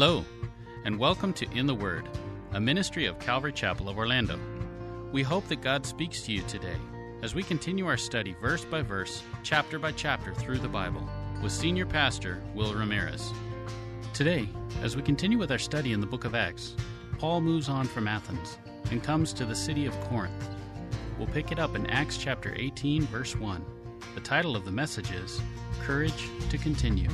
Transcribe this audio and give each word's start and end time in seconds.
Hello, 0.00 0.24
and 0.84 0.96
welcome 0.96 1.32
to 1.32 1.58
In 1.58 1.66
the 1.66 1.74
Word, 1.74 2.08
a 2.52 2.60
ministry 2.60 3.06
of 3.06 3.18
Calvary 3.18 3.52
Chapel 3.52 3.88
of 3.88 3.98
Orlando. 3.98 4.38
We 5.10 5.24
hope 5.24 5.48
that 5.48 5.60
God 5.60 5.84
speaks 5.84 6.22
to 6.22 6.32
you 6.32 6.42
today 6.42 6.76
as 7.22 7.34
we 7.34 7.42
continue 7.42 7.84
our 7.84 7.96
study 7.96 8.36
verse 8.40 8.64
by 8.64 8.80
verse, 8.80 9.24
chapter 9.42 9.76
by 9.76 9.90
chapter 9.90 10.32
through 10.32 10.58
the 10.58 10.68
Bible 10.68 11.02
with 11.42 11.50
Senior 11.50 11.84
Pastor 11.84 12.40
Will 12.54 12.74
Ramirez. 12.74 13.32
Today, 14.14 14.48
as 14.82 14.94
we 14.94 15.02
continue 15.02 15.36
with 15.36 15.50
our 15.50 15.58
study 15.58 15.92
in 15.92 16.00
the 16.00 16.06
book 16.06 16.24
of 16.24 16.36
Acts, 16.36 16.76
Paul 17.18 17.40
moves 17.40 17.68
on 17.68 17.84
from 17.84 18.06
Athens 18.06 18.56
and 18.92 19.02
comes 19.02 19.32
to 19.32 19.44
the 19.44 19.56
city 19.56 19.84
of 19.84 20.00
Corinth. 20.02 20.48
We'll 21.18 21.26
pick 21.26 21.50
it 21.50 21.58
up 21.58 21.74
in 21.74 21.88
Acts 21.88 22.18
chapter 22.18 22.54
18, 22.56 23.02
verse 23.06 23.34
1. 23.34 23.64
The 24.14 24.20
title 24.20 24.54
of 24.54 24.64
the 24.64 24.70
message 24.70 25.10
is 25.10 25.40
Courage 25.82 26.28
to 26.50 26.56
Continue. 26.56 27.08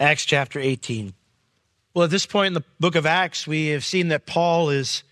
Acts 0.00 0.24
chapter 0.24 0.60
18. 0.60 1.12
Well, 1.92 2.04
at 2.04 2.10
this 2.10 2.26
point 2.26 2.48
in 2.48 2.52
the 2.54 2.64
book 2.78 2.94
of 2.94 3.04
Acts, 3.04 3.46
we 3.46 3.68
have 3.68 3.84
seen 3.84 4.08
that 4.08 4.26
Paul 4.26 4.68
has 4.68 5.02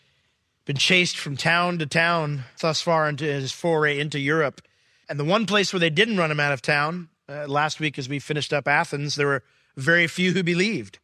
been 0.64 0.76
chased 0.76 1.18
from 1.18 1.36
town 1.36 1.78
to 1.78 1.86
town 1.86 2.44
thus 2.60 2.80
far 2.80 3.08
into 3.08 3.24
his 3.24 3.50
foray 3.50 3.98
into 3.98 4.20
Europe. 4.20 4.62
And 5.08 5.18
the 5.18 5.24
one 5.24 5.46
place 5.46 5.72
where 5.72 5.80
they 5.80 5.90
didn't 5.90 6.18
run 6.18 6.30
him 6.30 6.38
out 6.38 6.52
of 6.52 6.62
town, 6.62 7.08
uh, 7.28 7.46
last 7.48 7.80
week 7.80 7.98
as 7.98 8.08
we 8.08 8.20
finished 8.20 8.52
up 8.52 8.68
Athens, 8.68 9.16
there 9.16 9.26
were 9.26 9.42
very 9.76 10.06
few 10.06 10.32
who 10.32 10.44
believed. 10.44 11.00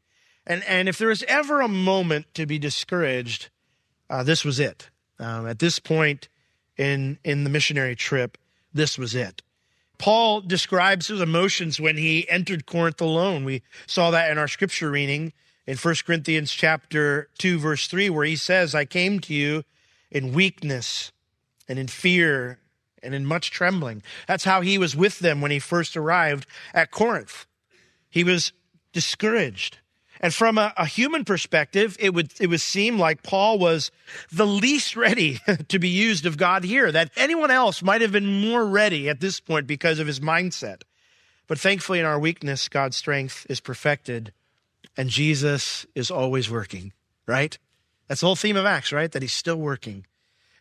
And, 0.46 0.62
and 0.64 0.88
if 0.88 0.98
there 0.98 1.08
was 1.08 1.24
ever 1.24 1.60
a 1.60 1.68
moment 1.68 2.26
to 2.34 2.46
be 2.46 2.60
discouraged, 2.60 3.48
uh, 4.08 4.22
this 4.22 4.44
was 4.44 4.60
it. 4.60 4.90
Um, 5.18 5.48
at 5.48 5.58
this 5.58 5.80
point 5.80 6.28
in, 6.76 7.18
in 7.24 7.42
the 7.42 7.50
missionary 7.50 7.96
trip, 7.96 8.38
this 8.72 8.96
was 8.96 9.16
it. 9.16 9.42
Paul 9.98 10.40
describes 10.40 11.06
his 11.06 11.20
emotions 11.20 11.80
when 11.80 11.96
he 11.96 12.28
entered 12.28 12.66
Corinth 12.66 13.00
alone. 13.00 13.44
We 13.44 13.62
saw 13.86 14.10
that 14.10 14.30
in 14.30 14.38
our 14.38 14.48
scripture 14.48 14.90
reading 14.90 15.32
in 15.66 15.76
1 15.76 15.94
Corinthians 16.04 16.52
chapter 16.52 17.28
2 17.38 17.58
verse 17.58 17.86
3 17.86 18.10
where 18.10 18.24
he 18.24 18.36
says, 18.36 18.74
"I 18.74 18.84
came 18.84 19.20
to 19.20 19.34
you 19.34 19.64
in 20.10 20.32
weakness 20.32 21.12
and 21.68 21.78
in 21.78 21.86
fear 21.86 22.58
and 23.02 23.14
in 23.14 23.24
much 23.24 23.50
trembling." 23.50 24.02
That's 24.26 24.44
how 24.44 24.60
he 24.60 24.76
was 24.78 24.96
with 24.96 25.20
them 25.20 25.40
when 25.40 25.50
he 25.50 25.58
first 25.58 25.96
arrived 25.96 26.46
at 26.74 26.90
Corinth. 26.90 27.46
He 28.10 28.24
was 28.24 28.52
discouraged. 28.92 29.78
And 30.22 30.32
from 30.32 30.56
a, 30.56 30.72
a, 30.76 30.86
human 30.86 31.24
perspective, 31.24 31.96
it 31.98 32.14
would, 32.14 32.32
it 32.40 32.46
would 32.46 32.60
seem 32.60 32.96
like 32.96 33.24
Paul 33.24 33.58
was 33.58 33.90
the 34.30 34.46
least 34.46 34.94
ready 34.96 35.40
to 35.68 35.78
be 35.80 35.88
used 35.88 36.26
of 36.26 36.36
God 36.36 36.62
here, 36.62 36.92
that 36.92 37.10
anyone 37.16 37.50
else 37.50 37.82
might 37.82 38.02
have 38.02 38.12
been 38.12 38.40
more 38.40 38.64
ready 38.64 39.08
at 39.08 39.18
this 39.18 39.40
point 39.40 39.66
because 39.66 39.98
of 39.98 40.06
his 40.06 40.20
mindset. 40.20 40.82
But 41.48 41.58
thankfully, 41.58 41.98
in 41.98 42.06
our 42.06 42.20
weakness, 42.20 42.68
God's 42.68 42.96
strength 42.96 43.46
is 43.50 43.58
perfected, 43.58 44.32
and 44.96 45.10
Jesus 45.10 45.86
is 45.96 46.08
always 46.08 46.48
working, 46.48 46.92
right? 47.26 47.58
That's 48.06 48.20
the 48.20 48.26
whole 48.26 48.36
theme 48.36 48.56
of 48.56 48.64
Acts, 48.64 48.92
right? 48.92 49.10
That 49.10 49.22
he's 49.22 49.34
still 49.34 49.56
working. 49.56 50.06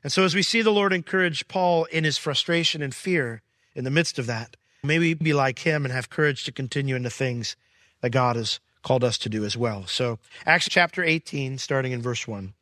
And 0.04 0.12
so, 0.12 0.24
as 0.24 0.34
we 0.34 0.42
see 0.42 0.64
the 0.64 0.72
Lord 0.72 0.92
encourage 0.92 1.48
Paul 1.48 1.86
in 1.86 2.04
his 2.04 2.18
frustration 2.18 2.82
and 2.82 2.96
fear 2.96 3.44
in 3.76 3.84
the 3.84 3.92
midst 3.92 4.18
of 4.18 4.26
that, 4.26 4.58
may 4.84 4.98
we 4.98 5.14
be 5.14 5.34
like 5.34 5.60
him 5.60 5.86
and 5.86 5.94
have 5.94 6.10
courage 6.10 6.44
to 6.46 6.52
continue 6.52 6.96
in 6.96 7.04
the 7.04 7.12
things 7.12 7.56
that 8.02 8.10
God 8.10 8.36
has 8.36 8.60
called 8.84 9.04
us 9.04 9.18
to 9.20 9.30
do 9.30 9.46
as 9.46 9.56
well. 9.56 9.86
So, 9.88 10.20
Acts 10.46 10.68
chapter 10.70 11.04
18, 11.04 11.58
starting 11.58 11.92
in 11.92 12.02
verse 12.02 12.28
1. 12.28 12.54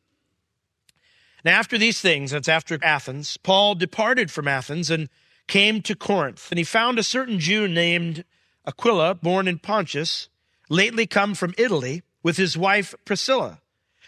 Now, 1.44 1.58
after 1.58 1.78
these 1.78 2.00
things, 2.00 2.32
that's 2.32 2.48
after 2.48 2.78
Athens, 2.82 3.36
Paul 3.38 3.74
departed 3.74 4.30
from 4.30 4.46
Athens 4.46 4.90
and 4.90 5.08
came 5.46 5.82
to 5.82 5.96
Corinth. 5.96 6.50
And 6.50 6.58
he 6.58 6.64
found 6.64 6.98
a 6.98 7.02
certain 7.02 7.38
Jew 7.38 7.66
named 7.66 8.24
Aquila, 8.66 9.16
born 9.16 9.48
in 9.48 9.58
Pontus, 9.58 10.28
lately 10.68 11.06
come 11.06 11.34
from 11.34 11.54
Italy, 11.56 12.02
with 12.22 12.36
his 12.36 12.56
wife 12.56 12.94
Priscilla, 13.04 13.60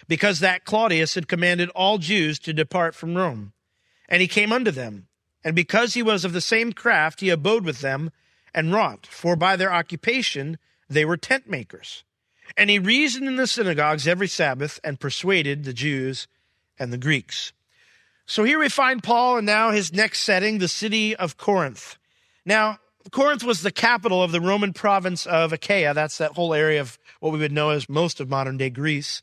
because 0.07 0.41
that 0.41 0.65
Claudius 0.65 1.15
had 1.15 1.29
commanded 1.29 1.71
all 1.71 1.99
Jews 1.99 2.39
to 2.41 2.53
depart 2.53 2.95
from 2.95 3.17
Rome. 3.17 3.53
And 4.09 4.21
he 4.21 4.29
came 4.29 4.53
unto 4.53 4.71
them. 4.71 5.09
And 5.43 5.57
because 5.57 5.95
he 5.95 6.03
was 6.03 6.25
of 6.25 6.35
the 6.35 6.41
same 6.41 6.73
craft, 6.73 7.21
he 7.21 7.31
abode 7.31 7.65
with 7.65 7.81
them 7.81 8.13
and 8.55 8.73
wrought, 8.73 9.07
for 9.07 9.35
by 9.35 9.57
their 9.57 9.73
occupation 9.73 10.59
they 10.93 11.05
were 11.05 11.17
tent 11.17 11.49
makers. 11.49 12.05
And 12.57 12.71
he 12.71 12.79
reasoned 12.79 13.29
in 13.29 13.37
the 13.37 13.47
synagogues 13.47 14.07
every 14.07 14.29
Sabbath 14.29 14.79
and 14.85 15.01
persuaded 15.01 15.65
the 15.65 15.73
Jews 15.73 16.29
and 16.79 16.93
the 16.93 16.99
Greeks. 16.99 17.53
So 18.27 18.45
here 18.45 18.59
we 18.59 18.69
find 18.69 19.03
Paul 19.03 19.39
and 19.39 19.47
now 19.47 19.71
his 19.71 19.93
next 19.93 20.21
setting, 20.21 20.59
the 20.59 20.69
city 20.69 21.17
of 21.17 21.37
Corinth. 21.37 21.99
Now, 22.45 22.79
Corinth 23.11 23.43
was 23.43 23.63
the 23.63 23.73
capital 23.73 24.23
of 24.23 24.33
the 24.33 24.41
Roman 24.41 24.73
province 24.73 25.27
of 25.27 25.53
Achaia. 25.53 25.93
That's 25.93 26.19
that 26.19 26.33
whole 26.33 26.55
area 26.55 26.81
of 26.81 26.99
what 27.21 27.33
we 27.33 27.39
would 27.39 27.53
know 27.53 27.71
as 27.71 27.89
most 27.89 28.21
of 28.21 28.29
modern 28.29 28.59
day 28.59 28.71
Greece. 28.71 29.23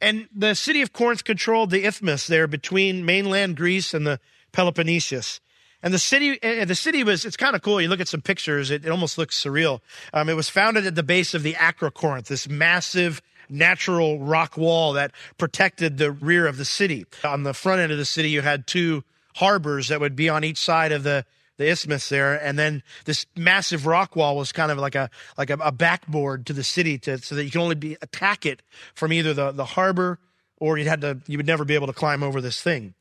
And 0.00 0.28
the 0.34 0.54
city 0.54 0.82
of 0.82 0.92
Corinth 0.92 1.24
controlled 1.24 1.70
the 1.70 1.84
isthmus 1.84 2.26
there 2.26 2.46
between 2.46 3.04
mainland 3.04 3.56
Greece 3.56 3.94
and 3.94 4.06
the 4.06 4.20
Peloponnesus. 4.52 5.40
And 5.82 5.94
the 5.94 5.98
city, 5.98 6.38
eh, 6.42 6.64
the 6.64 6.74
city 6.74 7.04
was, 7.04 7.24
it's 7.24 7.36
kind 7.36 7.56
of 7.56 7.62
cool. 7.62 7.80
You 7.80 7.88
look 7.88 8.00
at 8.00 8.08
some 8.08 8.20
pictures, 8.20 8.70
it, 8.70 8.84
it 8.84 8.90
almost 8.90 9.16
looks 9.18 9.42
surreal. 9.42 9.80
Um, 10.12 10.28
it 10.28 10.36
was 10.36 10.48
founded 10.48 10.86
at 10.86 10.94
the 10.94 11.02
base 11.02 11.34
of 11.34 11.42
the 11.42 11.54
Acrocorinth, 11.54 12.26
this 12.26 12.48
massive 12.48 13.22
natural 13.48 14.20
rock 14.20 14.56
wall 14.56 14.92
that 14.92 15.12
protected 15.38 15.98
the 15.98 16.12
rear 16.12 16.46
of 16.46 16.56
the 16.56 16.64
city. 16.64 17.06
On 17.24 17.42
the 17.42 17.54
front 17.54 17.80
end 17.80 17.92
of 17.92 17.98
the 17.98 18.04
city, 18.04 18.30
you 18.30 18.42
had 18.42 18.66
two 18.66 19.04
harbors 19.36 19.88
that 19.88 20.00
would 20.00 20.16
be 20.16 20.28
on 20.28 20.44
each 20.44 20.58
side 20.58 20.92
of 20.92 21.02
the, 21.02 21.24
the 21.56 21.68
isthmus 21.68 22.08
there. 22.08 22.34
And 22.34 22.58
then 22.58 22.82
this 23.06 23.26
massive 23.36 23.86
rock 23.86 24.14
wall 24.16 24.36
was 24.36 24.52
kind 24.52 24.70
of 24.70 24.78
like 24.78 24.94
a, 24.94 25.10
like 25.36 25.50
a, 25.50 25.54
a 25.54 25.72
backboard 25.72 26.46
to 26.46 26.52
the 26.52 26.64
city 26.64 26.98
to, 26.98 27.18
so 27.18 27.34
that 27.34 27.44
you 27.44 27.50
can 27.50 27.60
only 27.60 27.74
be, 27.74 27.96
attack 28.02 28.46
it 28.46 28.62
from 28.94 29.12
either 29.12 29.34
the, 29.34 29.50
the 29.50 29.64
harbor 29.64 30.18
or 30.58 30.78
you 30.78 30.88
had 30.88 31.00
to, 31.00 31.18
you 31.26 31.38
would 31.38 31.46
never 31.46 31.64
be 31.64 31.74
able 31.74 31.86
to 31.86 31.92
climb 31.92 32.22
over 32.22 32.40
this 32.40 32.60
thing. 32.60 32.94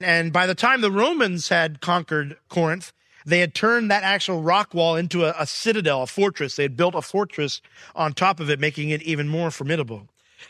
And 0.00 0.32
by 0.32 0.46
the 0.46 0.54
time 0.54 0.80
the 0.80 0.90
Romans 0.90 1.48
had 1.48 1.80
conquered 1.80 2.36
Corinth, 2.48 2.92
they 3.24 3.40
had 3.40 3.54
turned 3.54 3.90
that 3.90 4.04
actual 4.04 4.42
rock 4.42 4.72
wall 4.72 4.94
into 4.94 5.24
a, 5.24 5.34
a, 5.38 5.46
citadel, 5.46 6.02
a 6.02 6.06
fortress. 6.06 6.56
They 6.56 6.62
had 6.62 6.76
built 6.76 6.94
a 6.94 7.02
fortress 7.02 7.60
on 7.94 8.12
top 8.12 8.38
of 8.38 8.48
it, 8.50 8.60
making 8.60 8.90
it 8.90 9.02
even 9.02 9.28
more 9.28 9.50
formidable. 9.50 10.08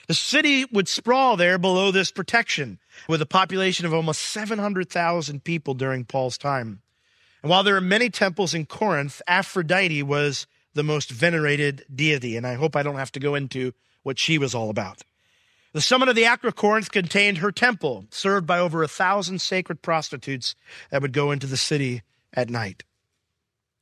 The 0.09 0.15
city 0.15 0.67
would 0.67 0.89
sprawl 0.89 1.37
there 1.37 1.59
below 1.59 1.91
this 1.91 2.11
protection 2.13 2.79
with 3.09 3.23
a 3.23 3.27
population 3.27 3.87
of 3.87 3.95
almost 3.95 4.21
700,000 4.21 5.43
people 5.43 5.75
during 5.75 6.05
Paul's 6.05 6.37
time. 6.37 6.83
And 7.43 7.51
while 7.51 7.63
there 7.63 7.77
are 7.77 7.81
many 7.81 8.11
temples 8.11 8.53
in 8.53 8.67
Corinth, 8.67 9.23
Aphrodite 9.27 10.03
was 10.03 10.47
the 10.75 10.83
most 10.83 11.11
venerated 11.11 11.85
deity. 11.95 12.37
And 12.37 12.47
I 12.47 12.55
hope 12.55 12.77
I 12.77 12.83
don't 12.83 12.97
have 12.97 13.13
to 13.13 13.21
go 13.21 13.35
into 13.35 13.73
what 14.03 14.19
she 14.19 14.37
was 14.37 14.55
all 14.55 14.69
about. 14.69 15.03
The 15.77 15.83
summit 15.83 16.09
of 16.09 16.15
the 16.15 16.23
Acrocorinth 16.23 16.91
contained 16.91 17.37
her 17.37 17.53
temple, 17.53 18.07
served 18.09 18.47
by 18.47 18.61
over 18.61 18.83
a 18.83 18.89
thousand 18.89 19.43
sacred 19.43 19.83
prostitutes 19.83 20.55
that 20.89 21.03
would 21.03 21.13
go 21.13 21.33
into 21.33 21.47
the 21.47 21.59
city 21.59 22.01
at 22.33 22.49
night. 22.49 22.83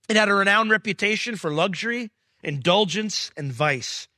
It 0.09 0.17
had 0.17 0.29
a 0.29 0.35
renowned 0.35 0.73
reputation 0.73 1.37
for 1.37 1.53
luxury, 1.53 2.11
indulgence, 2.43 3.31
and 3.37 3.53
vice. 3.53 4.09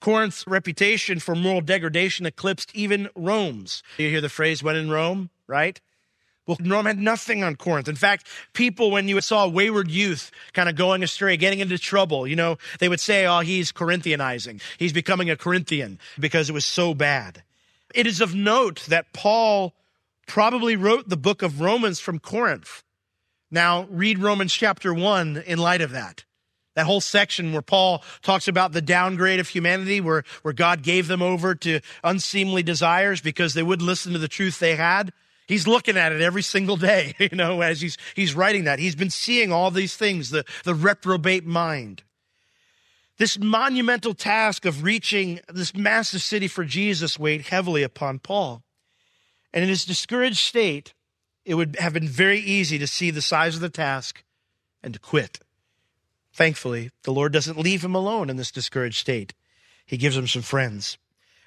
Corinth's 0.00 0.46
reputation 0.46 1.18
for 1.18 1.34
moral 1.34 1.62
degradation 1.62 2.26
eclipsed 2.26 2.70
even 2.76 3.08
Rome's. 3.16 3.82
You 3.98 4.08
hear 4.08 4.20
the 4.20 4.28
phrase, 4.28 4.62
when 4.62 4.76
in 4.76 4.88
Rome, 4.88 5.30
right? 5.48 5.80
Well, 6.46 6.58
Rome 6.64 6.86
had 6.86 6.98
nothing 6.98 7.42
on 7.42 7.56
Corinth. 7.56 7.88
In 7.88 7.96
fact, 7.96 8.26
people, 8.52 8.90
when 8.90 9.08
you 9.08 9.20
saw 9.20 9.48
wayward 9.48 9.90
youth 9.90 10.30
kind 10.52 10.68
of 10.68 10.76
going 10.76 11.02
astray, 11.02 11.36
getting 11.36 11.58
into 11.58 11.76
trouble, 11.76 12.26
you 12.26 12.36
know, 12.36 12.56
they 12.78 12.88
would 12.88 13.00
say, 13.00 13.26
oh, 13.26 13.40
he's 13.40 13.72
Corinthianizing. 13.72 14.60
He's 14.78 14.92
becoming 14.92 15.28
a 15.28 15.36
Corinthian 15.36 15.98
because 16.18 16.48
it 16.48 16.52
was 16.52 16.64
so 16.64 16.94
bad. 16.94 17.42
It 17.94 18.06
is 18.06 18.20
of 18.20 18.34
note 18.34 18.84
that 18.88 19.12
Paul 19.12 19.74
probably 20.26 20.76
wrote 20.76 21.08
the 21.08 21.16
book 21.16 21.42
of 21.42 21.60
Romans 21.60 21.98
from 21.98 22.20
Corinth. 22.20 22.84
Now, 23.50 23.86
read 23.90 24.18
Romans 24.18 24.52
chapter 24.52 24.94
1 24.94 25.44
in 25.46 25.58
light 25.58 25.80
of 25.80 25.90
that. 25.92 26.24
That 26.74 26.86
whole 26.86 27.00
section 27.00 27.52
where 27.52 27.62
Paul 27.62 28.04
talks 28.22 28.48
about 28.48 28.72
the 28.72 28.82
downgrade 28.82 29.40
of 29.40 29.48
humanity, 29.48 30.00
where, 30.00 30.24
where 30.42 30.52
God 30.52 30.82
gave 30.82 31.08
them 31.08 31.22
over 31.22 31.54
to 31.54 31.80
unseemly 32.04 32.62
desires 32.62 33.20
because 33.20 33.54
they 33.54 33.62
wouldn't 33.62 33.86
listen 33.86 34.12
to 34.12 34.18
the 34.18 34.28
truth 34.28 34.58
they 34.58 34.76
had. 34.76 35.12
He's 35.46 35.68
looking 35.68 35.96
at 35.96 36.12
it 36.12 36.20
every 36.20 36.42
single 36.42 36.76
day, 36.76 37.14
you 37.18 37.36
know, 37.36 37.60
as 37.60 37.80
he's, 37.80 37.96
he's 38.14 38.34
writing 38.34 38.64
that. 38.64 38.78
He's 38.78 38.96
been 38.96 39.10
seeing 39.10 39.52
all 39.52 39.70
these 39.70 39.96
things, 39.96 40.30
the, 40.30 40.44
the 40.64 40.74
reprobate 40.74 41.46
mind. 41.46 42.02
This 43.18 43.38
monumental 43.38 44.12
task 44.12 44.66
of 44.66 44.82
reaching 44.82 45.40
this 45.48 45.74
massive 45.74 46.20
city 46.20 46.48
for 46.48 46.64
Jesus 46.64 47.18
weighed 47.18 47.42
heavily 47.42 47.82
upon 47.82 48.18
Paul. 48.18 48.62
And 49.54 49.62
in 49.62 49.70
his 49.70 49.86
discouraged 49.86 50.38
state, 50.38 50.92
it 51.44 51.54
would 51.54 51.76
have 51.76 51.94
been 51.94 52.08
very 52.08 52.40
easy 52.40 52.78
to 52.78 52.86
see 52.86 53.10
the 53.10 53.22
size 53.22 53.54
of 53.54 53.62
the 53.62 53.70
task 53.70 54.22
and 54.82 54.92
to 54.92 55.00
quit. 55.00 55.38
Thankfully, 56.32 56.90
the 57.04 57.12
Lord 57.12 57.32
doesn't 57.32 57.58
leave 57.58 57.82
him 57.82 57.94
alone 57.94 58.28
in 58.28 58.36
this 58.36 58.50
discouraged 58.50 58.98
state. 58.98 59.32
He 59.86 59.96
gives 59.96 60.16
him 60.16 60.26
some 60.26 60.42
friends. 60.42 60.98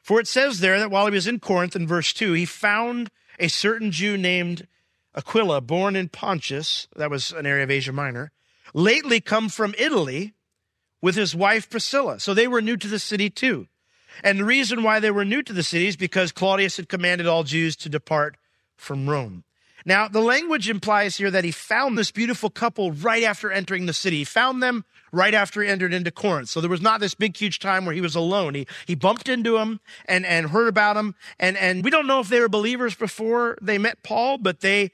For 0.01 0.19
it 0.19 0.27
says 0.27 0.59
there 0.59 0.79
that 0.79 0.89
while 0.89 1.05
he 1.05 1.11
was 1.11 1.27
in 1.27 1.39
Corinth 1.39 1.75
in 1.75 1.85
verse 1.85 2.13
2, 2.13 2.33
he 2.33 2.45
found 2.45 3.11
a 3.39 3.47
certain 3.47 3.91
Jew 3.91 4.17
named 4.17 4.67
Aquila, 5.15 5.61
born 5.61 5.95
in 5.95 6.09
Pontus, 6.09 6.87
that 6.95 7.09
was 7.09 7.31
an 7.31 7.45
area 7.45 7.63
of 7.63 7.71
Asia 7.71 7.91
Minor, 7.91 8.31
lately 8.73 9.19
come 9.19 9.49
from 9.49 9.73
Italy 9.77 10.33
with 11.01 11.15
his 11.15 11.35
wife 11.35 11.69
Priscilla. 11.69 12.19
So 12.19 12.33
they 12.33 12.47
were 12.47 12.61
new 12.61 12.77
to 12.77 12.87
the 12.87 12.99
city 12.99 13.29
too. 13.29 13.67
And 14.23 14.39
the 14.39 14.45
reason 14.45 14.83
why 14.83 14.99
they 14.99 15.11
were 15.11 15.25
new 15.25 15.41
to 15.43 15.53
the 15.53 15.63
city 15.63 15.87
is 15.87 15.95
because 15.95 16.31
Claudius 16.31 16.77
had 16.77 16.89
commanded 16.89 17.27
all 17.27 17.43
Jews 17.43 17.75
to 17.77 17.89
depart 17.89 18.37
from 18.75 19.09
Rome. 19.09 19.43
Now, 19.85 20.07
the 20.07 20.21
language 20.21 20.69
implies 20.69 21.17
here 21.17 21.31
that 21.31 21.43
he 21.43 21.51
found 21.51 21.97
this 21.97 22.11
beautiful 22.11 22.49
couple 22.49 22.91
right 22.91 23.23
after 23.23 23.51
entering 23.51 23.85
the 23.85 23.93
city. 23.93 24.17
He 24.17 24.23
found 24.23 24.61
them 24.61 24.85
right 25.11 25.33
after 25.33 25.61
he 25.61 25.69
entered 25.69 25.93
into 25.93 26.11
Corinth. 26.11 26.49
So 26.49 26.61
there 26.61 26.69
was 26.69 26.81
not 26.81 26.99
this 26.99 27.15
big, 27.15 27.37
huge 27.37 27.59
time 27.59 27.85
where 27.85 27.95
he 27.95 28.01
was 28.01 28.15
alone. 28.15 28.55
He, 28.55 28.67
he 28.85 28.95
bumped 28.95 29.29
into 29.29 29.53
them 29.53 29.79
and, 30.05 30.25
and 30.25 30.49
heard 30.49 30.67
about 30.67 30.95
them. 30.95 31.15
And, 31.39 31.57
and 31.57 31.83
we 31.83 31.89
don't 31.89 32.07
know 32.07 32.19
if 32.19 32.29
they 32.29 32.39
were 32.39 32.49
believers 32.49 32.95
before 32.95 33.57
they 33.61 33.77
met 33.77 34.03
Paul, 34.03 34.37
but 34.37 34.61
they 34.61 34.91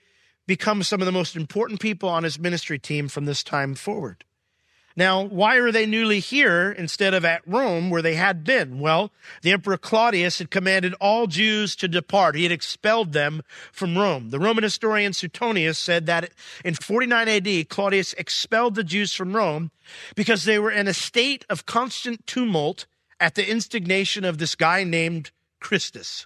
become 0.47 0.83
some 0.83 1.01
of 1.01 1.05
the 1.05 1.11
most 1.11 1.35
important 1.35 1.79
people 1.79 2.09
on 2.09 2.23
his 2.23 2.37
ministry 2.37 2.79
team 2.79 3.07
from 3.07 3.25
this 3.25 3.43
time 3.43 3.75
forward. 3.75 4.23
Now, 4.97 5.23
why 5.23 5.57
are 5.57 5.73
they 5.73 5.85
newly 5.85 6.21
here 6.21 6.71
instead 6.71 7.13
of 7.13 7.25
at 7.25 7.45
Rome 7.45 7.89
where 7.89 8.01
they 8.01 8.15
had 8.15 8.45
been? 8.45 8.79
Well, 8.79 9.11
the 9.41 9.51
Emperor 9.51 9.77
Claudius 9.77 10.39
had 10.39 10.49
commanded 10.49 10.93
all 11.01 11.27
Jews 11.27 11.75
to 11.77 11.89
depart. 11.89 12.35
He 12.35 12.43
had 12.43 12.51
expelled 12.51 13.11
them 13.11 13.41
from 13.73 13.97
Rome. 13.97 14.29
The 14.29 14.39
Roman 14.39 14.63
historian 14.63 15.11
Suetonius 15.11 15.77
said 15.77 16.05
that 16.05 16.31
in 16.63 16.75
49 16.75 17.27
AD, 17.27 17.69
Claudius 17.69 18.13
expelled 18.13 18.75
the 18.75 18.85
Jews 18.85 19.13
from 19.13 19.35
Rome 19.35 19.71
because 20.15 20.45
they 20.45 20.59
were 20.59 20.71
in 20.71 20.87
a 20.87 20.93
state 20.93 21.45
of 21.49 21.65
constant 21.65 22.25
tumult 22.25 22.85
at 23.19 23.35
the 23.35 23.49
instigation 23.49 24.23
of 24.23 24.37
this 24.37 24.55
guy 24.55 24.85
named 24.85 25.31
Christus. 25.59 26.25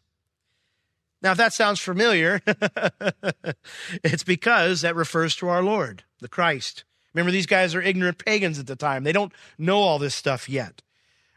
Now, 1.22 1.32
if 1.32 1.38
that 1.38 1.54
sounds 1.54 1.80
familiar, 1.80 2.40
it's 4.04 4.24
because 4.24 4.82
that 4.82 4.96
refers 4.96 5.36
to 5.38 5.50
our 5.50 5.64
Lord, 5.64 6.04
the 6.20 6.30
Christ. 6.30 6.84
Remember, 7.14 7.32
these 7.32 7.46
guys 7.46 7.74
are 7.76 7.82
ignorant 7.82 8.24
pagans 8.24 8.60
at 8.60 8.68
the 8.68 8.76
time. 8.76 9.04
They 9.04 9.12
don't 9.12 9.34
know 9.58 9.78
all 9.78 10.00
this 10.00 10.16
stuff 10.16 10.48
yet. 10.48 10.82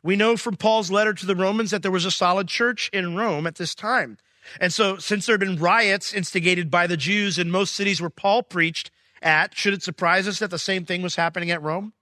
We 0.03 0.17
know 0.17 0.37
from 0.37 0.57
Paul's 0.57 0.91
letter 0.91 1.15
to 1.15 1.27
the 1.27 1.37
Romans 1.37 1.71
that 1.71 1.83
there 1.83 1.91
was 1.91 2.05
a 2.05 2.11
solid 2.11 2.49
church 2.49 2.91
in 2.93 3.17
Rome 3.17 3.47
at 3.47 3.55
this 3.55 3.75
time. 3.75 4.19
And 4.61 4.73
so, 4.73 4.99
since 4.99 5.27
there 5.27 5.35
had 5.35 5.41
been 5.41 5.57
riots 5.57 6.13
instigated 6.13 6.71
by 6.71 6.89
the 6.89 6.97
Jews 6.97 7.39
in 7.39 7.51
most 7.51 7.75
cities 7.75 8.01
where 8.01 8.11
Paul 8.11 8.43
preached 8.43 8.91
at, 9.23 9.57
should 9.57 9.73
it 9.73 9.85
surprise 9.85 10.27
us 10.27 10.41
that 10.41 10.51
the 10.51 10.59
same 10.59 10.85
thing 10.85 11.01
was 11.01 11.15
happening 11.15 11.51
at 11.53 11.63
Rome? 11.63 11.93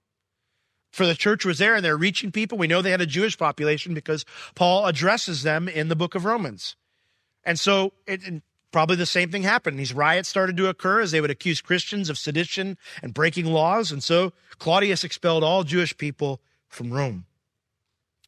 For 0.90 1.06
the 1.06 1.14
church 1.14 1.44
was 1.44 1.58
there 1.58 1.74
and 1.74 1.84
they're 1.84 1.96
reaching 1.96 2.32
people. 2.32 2.58
We 2.58 2.66
know 2.66 2.80
they 2.82 2.90
had 2.90 3.02
a 3.02 3.06
Jewish 3.06 3.36
population 3.36 3.94
because 3.94 4.24
Paul 4.54 4.86
addresses 4.86 5.42
them 5.42 5.68
in 5.68 5.88
the 5.88 5.94
book 5.94 6.14
of 6.14 6.24
Romans. 6.24 6.76
And 7.44 7.60
so, 7.60 7.92
it, 8.06 8.42
Probably 8.72 8.96
the 8.96 9.06
same 9.06 9.30
thing 9.30 9.42
happened. 9.42 9.78
These 9.78 9.92
riots 9.92 10.28
started 10.28 10.56
to 10.56 10.68
occur 10.68 11.00
as 11.00 11.10
they 11.10 11.20
would 11.20 11.30
accuse 11.30 11.60
Christians 11.60 12.08
of 12.08 12.18
sedition 12.18 12.78
and 13.02 13.12
breaking 13.12 13.46
laws. 13.46 13.90
And 13.90 14.02
so 14.02 14.32
Claudius 14.58 15.02
expelled 15.02 15.42
all 15.42 15.64
Jewish 15.64 15.96
people 15.96 16.40
from 16.68 16.92
Rome. 16.92 17.26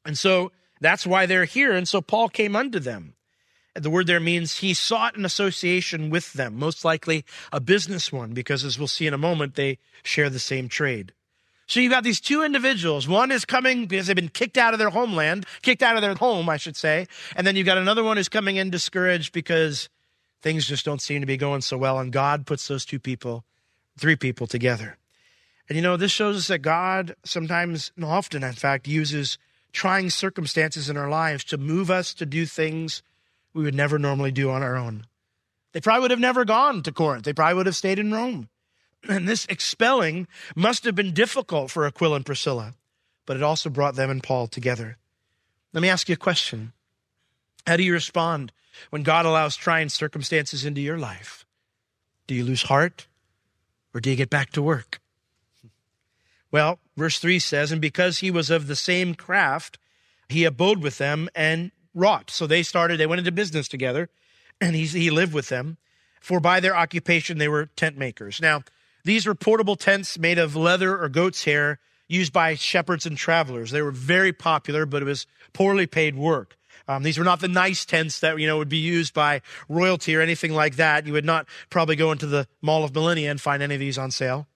And 0.04 0.18
so 0.18 0.50
that's 0.80 1.06
why 1.06 1.26
they're 1.26 1.44
here. 1.44 1.72
And 1.72 1.86
so 1.86 2.00
Paul 2.00 2.28
came 2.28 2.56
unto 2.56 2.80
them. 2.80 3.14
The 3.74 3.88
word 3.88 4.06
there 4.06 4.20
means 4.20 4.58
he 4.58 4.74
sought 4.74 5.16
an 5.16 5.24
association 5.24 6.10
with 6.10 6.34
them, 6.34 6.58
most 6.58 6.84
likely 6.84 7.24
a 7.52 7.60
business 7.60 8.12
one, 8.12 8.34
because 8.34 8.64
as 8.64 8.78
we'll 8.78 8.88
see 8.88 9.06
in 9.06 9.14
a 9.14 9.18
moment, 9.18 9.54
they 9.54 9.78
share 10.02 10.28
the 10.28 10.38
same 10.38 10.68
trade. 10.68 11.12
So 11.66 11.80
you've 11.80 11.92
got 11.92 12.04
these 12.04 12.20
two 12.20 12.42
individuals. 12.42 13.08
One 13.08 13.30
is 13.30 13.46
coming 13.46 13.86
because 13.86 14.08
they've 14.08 14.16
been 14.16 14.28
kicked 14.28 14.58
out 14.58 14.74
of 14.74 14.78
their 14.78 14.90
homeland, 14.90 15.46
kicked 15.62 15.82
out 15.82 15.96
of 15.96 16.02
their 16.02 16.14
home, 16.14 16.50
I 16.50 16.58
should 16.58 16.76
say. 16.76 17.06
And 17.34 17.46
then 17.46 17.56
you've 17.56 17.64
got 17.64 17.78
another 17.78 18.04
one 18.04 18.18
who's 18.18 18.28
coming 18.28 18.56
in 18.56 18.68
discouraged 18.68 19.32
because 19.32 19.88
things 20.42 20.66
just 20.66 20.84
don't 20.84 21.00
seem 21.00 21.20
to 21.20 21.26
be 21.26 21.36
going 21.36 21.60
so 21.62 21.78
well. 21.78 21.98
And 21.98 22.12
God 22.12 22.46
puts 22.46 22.68
those 22.68 22.84
two 22.84 22.98
people, 22.98 23.44
three 23.98 24.16
people 24.16 24.46
together. 24.46 24.98
And 25.68 25.76
you 25.76 25.82
know, 25.82 25.96
this 25.96 26.12
shows 26.12 26.36
us 26.36 26.48
that 26.48 26.58
God 26.58 27.14
sometimes, 27.24 27.92
and 27.96 28.04
often, 28.04 28.42
in 28.42 28.52
fact, 28.52 28.88
uses 28.88 29.38
trying 29.72 30.10
circumstances 30.10 30.90
in 30.90 30.96
our 30.96 31.08
lives 31.08 31.44
to 31.44 31.56
move 31.56 31.90
us 31.90 32.12
to 32.14 32.26
do 32.26 32.44
things 32.44 33.02
we 33.54 33.64
would 33.64 33.74
never 33.74 33.98
normally 33.98 34.32
do 34.32 34.50
on 34.50 34.62
our 34.62 34.76
own. 34.76 35.06
They 35.72 35.80
probably 35.80 36.02
would 36.02 36.10
have 36.10 36.20
never 36.20 36.44
gone 36.44 36.82
to 36.82 36.92
Corinth. 36.92 37.24
They 37.24 37.32
probably 37.32 37.54
would 37.54 37.66
have 37.66 37.76
stayed 37.76 37.98
in 37.98 38.12
Rome. 38.12 38.48
And 39.08 39.28
this 39.28 39.46
expelling 39.46 40.28
must 40.54 40.84
have 40.84 40.94
been 40.94 41.12
difficult 41.12 41.72
for 41.72 41.86
Aquila 41.86 42.16
and 42.16 42.26
Priscilla, 42.26 42.74
but 43.26 43.36
it 43.36 43.42
also 43.42 43.68
brought 43.68 43.96
them 43.96 44.10
and 44.10 44.22
Paul 44.22 44.46
together. 44.46 44.96
Let 45.72 45.80
me 45.80 45.88
ask 45.88 46.08
you 46.08 46.12
a 46.12 46.16
question. 46.16 46.72
How 47.66 47.76
do 47.76 47.82
you 47.82 47.92
respond 47.92 48.52
when 48.90 49.02
God 49.02 49.26
allows 49.26 49.56
trying 49.56 49.88
circumstances 49.88 50.64
into 50.64 50.80
your 50.80 50.98
life? 50.98 51.44
Do 52.26 52.34
you 52.34 52.44
lose 52.44 52.62
heart 52.62 53.06
or 53.94 54.00
do 54.00 54.10
you 54.10 54.16
get 54.16 54.30
back 54.30 54.50
to 54.52 54.62
work? 54.62 55.00
Well, 56.50 56.80
verse 56.96 57.18
3 57.18 57.38
says, 57.38 57.72
And 57.72 57.80
because 57.80 58.18
he 58.18 58.30
was 58.30 58.50
of 58.50 58.66
the 58.66 58.76
same 58.76 59.14
craft, 59.14 59.78
he 60.28 60.44
abode 60.44 60.82
with 60.82 60.98
them 60.98 61.28
and 61.34 61.72
wrought. 61.94 62.30
So 62.30 62.46
they 62.46 62.62
started, 62.62 62.98
they 62.98 63.06
went 63.06 63.20
into 63.20 63.32
business 63.32 63.68
together, 63.68 64.10
and 64.60 64.76
he, 64.76 64.84
he 64.86 65.10
lived 65.10 65.32
with 65.32 65.48
them. 65.48 65.78
For 66.20 66.40
by 66.40 66.60
their 66.60 66.76
occupation, 66.76 67.38
they 67.38 67.48
were 67.48 67.66
tent 67.66 67.96
makers. 67.96 68.40
Now, 68.40 68.62
these 69.04 69.26
were 69.26 69.34
portable 69.34 69.76
tents 69.76 70.18
made 70.18 70.38
of 70.38 70.54
leather 70.54 70.96
or 70.96 71.08
goat's 71.08 71.44
hair 71.44 71.80
used 72.06 72.32
by 72.32 72.54
shepherds 72.54 73.06
and 73.06 73.16
travelers. 73.16 73.70
They 73.70 73.82
were 73.82 73.90
very 73.90 74.32
popular, 74.32 74.86
but 74.86 75.02
it 75.02 75.06
was 75.06 75.26
poorly 75.52 75.86
paid 75.86 76.14
work. 76.14 76.56
Um, 76.88 77.02
these 77.02 77.18
were 77.18 77.24
not 77.24 77.40
the 77.40 77.48
nice 77.48 77.84
tents 77.84 78.20
that, 78.20 78.38
you 78.38 78.46
know, 78.46 78.58
would 78.58 78.68
be 78.68 78.78
used 78.78 79.14
by 79.14 79.42
royalty 79.68 80.16
or 80.16 80.20
anything 80.20 80.52
like 80.52 80.76
that. 80.76 81.06
You 81.06 81.12
would 81.12 81.24
not 81.24 81.46
probably 81.70 81.96
go 81.96 82.12
into 82.12 82.26
the 82.26 82.46
Mall 82.60 82.84
of 82.84 82.94
Millennia 82.94 83.30
and 83.30 83.40
find 83.40 83.62
any 83.62 83.74
of 83.74 83.80
these 83.80 83.98
on 83.98 84.10
sale. 84.10 84.46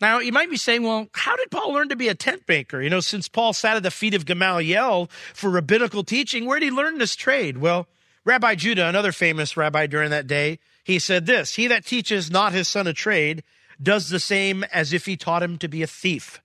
Now, 0.00 0.18
you 0.18 0.32
might 0.32 0.50
be 0.50 0.56
saying, 0.56 0.82
well, 0.82 1.08
how 1.12 1.36
did 1.36 1.50
Paul 1.52 1.72
learn 1.72 1.88
to 1.90 1.96
be 1.96 2.08
a 2.08 2.14
tent 2.14 2.42
maker? 2.48 2.82
You 2.82 2.90
know, 2.90 2.98
since 2.98 3.28
Paul 3.28 3.52
sat 3.52 3.76
at 3.76 3.84
the 3.84 3.90
feet 3.90 4.14
of 4.14 4.26
Gamaliel 4.26 5.08
for 5.32 5.48
rabbinical 5.48 6.02
teaching, 6.02 6.44
where 6.44 6.58
did 6.58 6.66
he 6.66 6.70
learn 6.72 6.98
this 6.98 7.14
trade? 7.14 7.58
Well, 7.58 7.86
Rabbi 8.24 8.56
Judah, 8.56 8.88
another 8.88 9.12
famous 9.12 9.56
rabbi 9.56 9.86
during 9.86 10.10
that 10.10 10.26
day, 10.26 10.58
he 10.82 10.98
said 10.98 11.26
this 11.26 11.54
He 11.54 11.68
that 11.68 11.86
teaches 11.86 12.30
not 12.30 12.52
his 12.52 12.66
son 12.66 12.88
a 12.88 12.92
trade 12.92 13.44
does 13.80 14.08
the 14.08 14.20
same 14.20 14.64
as 14.72 14.92
if 14.92 15.06
he 15.06 15.16
taught 15.16 15.42
him 15.42 15.56
to 15.58 15.68
be 15.68 15.82
a 15.82 15.86
thief. 15.86 16.40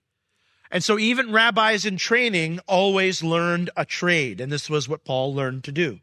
And 0.70 0.84
so 0.84 0.98
even 0.98 1.32
rabbis 1.32 1.84
in 1.84 1.96
training 1.96 2.60
always 2.66 3.22
learned 3.22 3.70
a 3.76 3.84
trade, 3.84 4.40
and 4.40 4.52
this 4.52 4.68
was 4.68 4.88
what 4.88 5.04
Paul 5.04 5.34
learned 5.34 5.64
to 5.64 5.72
do. 5.72 6.00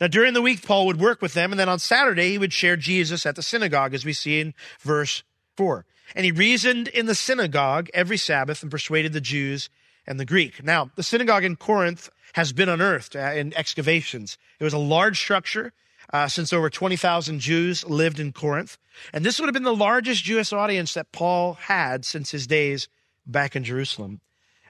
Now, 0.00 0.06
during 0.08 0.34
the 0.34 0.42
week, 0.42 0.62
Paul 0.62 0.86
would 0.86 1.00
work 1.00 1.22
with 1.22 1.32
them, 1.32 1.52
and 1.52 1.58
then 1.58 1.68
on 1.68 1.78
Saturday, 1.78 2.32
he 2.32 2.38
would 2.38 2.52
share 2.52 2.76
Jesus 2.76 3.24
at 3.24 3.36
the 3.36 3.42
synagogue, 3.42 3.94
as 3.94 4.04
we 4.04 4.12
see 4.12 4.40
in 4.40 4.52
verse 4.80 5.22
4. 5.56 5.86
And 6.14 6.24
he 6.24 6.32
reasoned 6.32 6.88
in 6.88 7.06
the 7.06 7.14
synagogue 7.14 7.88
every 7.94 8.18
Sabbath 8.18 8.62
and 8.62 8.70
persuaded 8.70 9.12
the 9.12 9.20
Jews 9.20 9.70
and 10.06 10.20
the 10.20 10.26
Greek. 10.26 10.62
Now, 10.62 10.90
the 10.96 11.02
synagogue 11.02 11.44
in 11.44 11.56
Corinth 11.56 12.10
has 12.34 12.52
been 12.52 12.68
unearthed 12.68 13.16
uh, 13.16 13.32
in 13.34 13.56
excavations. 13.56 14.36
It 14.60 14.64
was 14.64 14.74
a 14.74 14.78
large 14.78 15.18
structure. 15.18 15.72
Uh, 16.12 16.28
since 16.28 16.52
over 16.52 16.70
20,000 16.70 17.40
Jews 17.40 17.84
lived 17.84 18.20
in 18.20 18.32
Corinth. 18.32 18.78
And 19.12 19.26
this 19.26 19.40
would 19.40 19.46
have 19.46 19.54
been 19.54 19.64
the 19.64 19.74
largest 19.74 20.22
Jewish 20.22 20.52
audience 20.52 20.94
that 20.94 21.10
Paul 21.10 21.54
had 21.54 22.04
since 22.04 22.30
his 22.30 22.46
days 22.46 22.86
back 23.26 23.56
in 23.56 23.64
Jerusalem. 23.64 24.20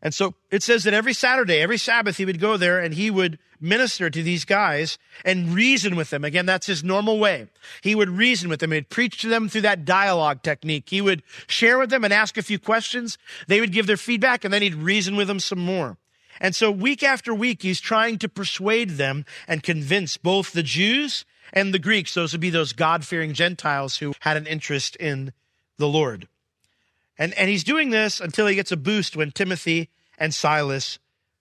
And 0.03 0.15
so 0.15 0.35
it 0.51 0.63
says 0.63 0.85
that 0.85 0.95
every 0.95 1.15
Saturday, 1.15 1.59
every 1.59 1.79
Sabbath, 1.79 2.17
he 2.17 2.25
would 2.25 2.41
go 2.41 2.57
there 2.57 2.79
and 2.81 2.95
he 2.95 3.11
would 3.11 3.39
minister 3.61 4.11
to 4.11 4.23
these 4.23 4.45
guys 4.45 4.99
and 5.25 5.55
reason 5.55 5.97
with 5.97 6.11
them. 6.11 6.25
Again, 6.25 6.47
that's 6.47 6.67
his 6.67 6.85
normal 6.85 7.19
way. 7.19 7.49
He 7.81 7.95
would 7.95 8.11
reason 8.11 8.51
with 8.51 8.61
them. 8.61 8.73
He'd 8.73 8.91
preach 8.91 9.21
to 9.23 9.29
them 9.29 9.49
through 9.49 9.63
that 9.63 9.85
dialogue 9.85 10.43
technique. 10.43 10.91
He 10.91 11.01
would 11.01 11.23
share 11.47 11.79
with 11.79 11.91
them 11.91 12.05
and 12.05 12.13
ask 12.13 12.37
a 12.37 12.43
few 12.43 12.59
questions. 12.59 13.17
They 13.49 13.61
would 13.61 13.73
give 13.73 13.87
their 13.87 13.97
feedback 13.97 14.45
and 14.45 14.53
then 14.53 14.63
he'd 14.63 14.75
reason 14.75 15.17
with 15.17 15.29
them 15.29 15.41
some 15.41 15.61
more. 15.61 15.97
And 16.41 16.55
so 16.55 16.71
week 16.71 17.03
after 17.03 17.35
week, 17.35 17.63
he's 17.63 17.81
trying 17.81 18.19
to 18.19 18.29
persuade 18.29 18.91
them 18.91 19.25
and 19.49 19.63
convince 19.63 20.19
both 20.19 20.53
the 20.53 20.63
Jews 20.63 21.25
and 21.53 21.73
the 21.73 21.79
Greeks, 21.79 22.15
those 22.15 22.33
would 22.33 22.41
be 22.41 22.51
those 22.51 22.73
God 22.73 23.05
fearing 23.05 23.33
Gentiles 23.33 23.99
who 23.99 24.15
had 24.21 24.37
an 24.37 24.47
interest 24.47 24.97
in 24.97 25.33
the 25.79 25.89
Lord. 25.89 26.29
And, 27.19 27.33
and 27.35 27.49
he's 27.49 27.65
doing 27.65 27.91
this 27.91 28.21
until 28.21 28.47
he 28.47 28.55
gets 28.55 28.73
a 28.73 28.77
boost 28.77 29.17
when 29.17 29.31
Timothy 29.31 29.91
and 30.19 30.35
Silas 30.35 30.99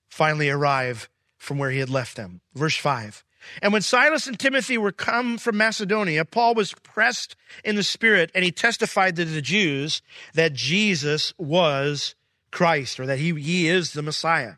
finally 0.08 0.50
arrive 0.50 1.10
from 1.38 1.58
where 1.58 1.72
he 1.72 1.80
had 1.80 1.90
left 1.90 2.16
them. 2.16 2.42
Verse 2.54 2.76
5. 2.76 3.24
And 3.62 3.72
when 3.74 3.82
Silas 3.82 4.28
and 4.28 4.40
Timothy 4.40 4.78
were 4.78 4.92
come 4.92 5.38
from 5.38 5.58
Macedonia, 5.58 6.26
Paul 6.26 6.56
was 6.56 6.74
pressed 6.74 7.36
in 7.64 7.76
the 7.76 7.84
spirit 7.84 8.32
and 8.34 8.44
he 8.44 8.52
testified 8.52 9.16
to 9.16 9.26
the 9.26 9.42
Jews 9.42 10.02
that 10.34 10.54
Jesus 10.54 11.34
was 11.38 12.16
Christ 12.52 13.00
or 13.00 13.06
that 13.06 13.20
he, 13.20 13.34
he 13.40 13.68
is 13.68 13.94
the 13.94 14.02
Messiah. 14.02 14.54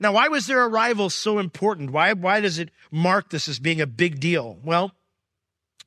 Now, 0.00 0.12
why 0.12 0.28
was 0.28 0.46
their 0.46 0.64
arrival 0.64 1.10
so 1.10 1.38
important? 1.38 1.90
Why, 1.90 2.12
why 2.12 2.40
does 2.40 2.58
it 2.58 2.70
mark 2.90 3.30
this 3.30 3.48
as 3.48 3.58
being 3.58 3.80
a 3.80 3.86
big 3.86 4.20
deal? 4.20 4.58
Well, 4.62 4.92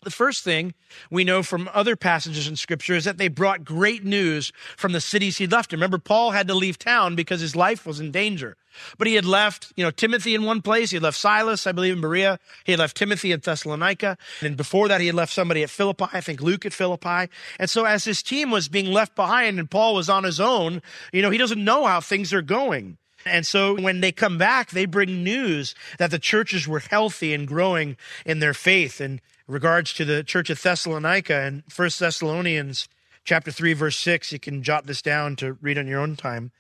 the 0.04 0.12
first 0.12 0.44
thing 0.44 0.74
we 1.10 1.24
know 1.24 1.44
from 1.44 1.70
other 1.74 1.96
passages 1.96 2.48
in 2.48 2.56
scripture 2.56 2.96
is 2.96 3.06
that 3.06 3.18
they 3.18 3.28
brought 3.28 3.64
great 3.64 4.04
news 4.04 4.52
from 4.78 4.92
the 4.92 5.02
cities 5.02 5.38
he 5.38 5.48
left. 5.48 5.72
Remember, 5.72 5.98
Paul 5.98 6.32
had 6.32 6.48
to 6.48 6.54
leave 6.54 6.78
town 6.78 7.16
because 7.16 7.42
his 7.42 7.56
life 7.56 7.86
was 7.86 8.00
in 8.00 8.12
danger. 8.12 8.58
But 8.98 9.08
he 9.08 9.16
had 9.16 9.26
left, 9.26 9.72
you 9.76 9.84
know, 9.84 9.92
Timothy 9.92 10.34
in 10.34 10.44
one 10.44 10.62
place. 10.62 10.90
He 10.90 10.96
had 10.96 11.04
left 11.04 11.18
Silas, 11.18 11.68
I 11.68 11.72
believe, 11.72 11.94
in 11.94 12.02
Berea. 12.02 12.40
He 12.64 12.72
had 12.72 12.80
left 12.80 12.98
Timothy 12.98 13.32
in 13.32 13.40
Thessalonica. 13.40 14.18
And 14.42 14.58
before 14.58 14.88
that, 14.88 15.02
he 15.02 15.08
had 15.08 15.16
left 15.16 15.34
somebody 15.34 15.64
at 15.64 15.70
Philippi, 15.70 16.06
I 16.12 16.22
think 16.22 16.42
Luke 16.42 16.66
at 16.66 16.74
Philippi. 16.74 17.30
And 17.60 17.70
so 17.70 17.86
as 17.86 18.04
his 18.04 18.24
team 18.24 18.50
was 18.50 18.68
being 18.68 18.92
left 18.92 19.16
behind 19.16 19.60
and 19.60 19.70
Paul 19.70 19.96
was 19.96 20.10
on 20.10 20.24
his 20.24 20.40
own, 20.40 20.82
you 21.12 21.22
know, 21.22 21.30
he 21.30 21.38
doesn't 21.38 21.64
know 21.64 21.86
how 21.86 22.02
things 22.02 22.34
are 22.34 22.42
going. 22.42 22.98
And 23.26 23.46
so 23.46 23.80
when 23.80 24.02
they 24.02 24.12
come 24.12 24.38
back, 24.38 24.72
they 24.72 24.86
bring 24.86 25.24
news 25.24 25.76
that 25.98 26.12
the 26.12 26.20
churches 26.20 26.68
were 26.68 26.80
healthy 26.80 27.34
and 27.34 27.48
growing 27.48 27.96
in 28.26 28.40
their 28.40 28.54
faith. 28.54 29.00
In 29.00 29.22
regards 29.48 29.94
to 29.94 30.06
the 30.06 30.24
church 30.24 30.50
of 30.50 30.62
Thessalonica 30.62 31.36
and 31.36 31.64
First 31.70 32.00
Thessalonians 32.00 32.88
chapter 33.24 33.52
3 33.52 33.74
verse 33.74 33.98
6, 33.98 34.32
you 34.32 34.40
can 34.40 34.64
jot 34.64 34.86
this 34.86 35.02
down 35.02 35.36
to 35.38 35.54
read 35.54 35.78
on 35.78 35.88
your 35.88 36.00
own 36.00 36.16
time. 36.16 36.52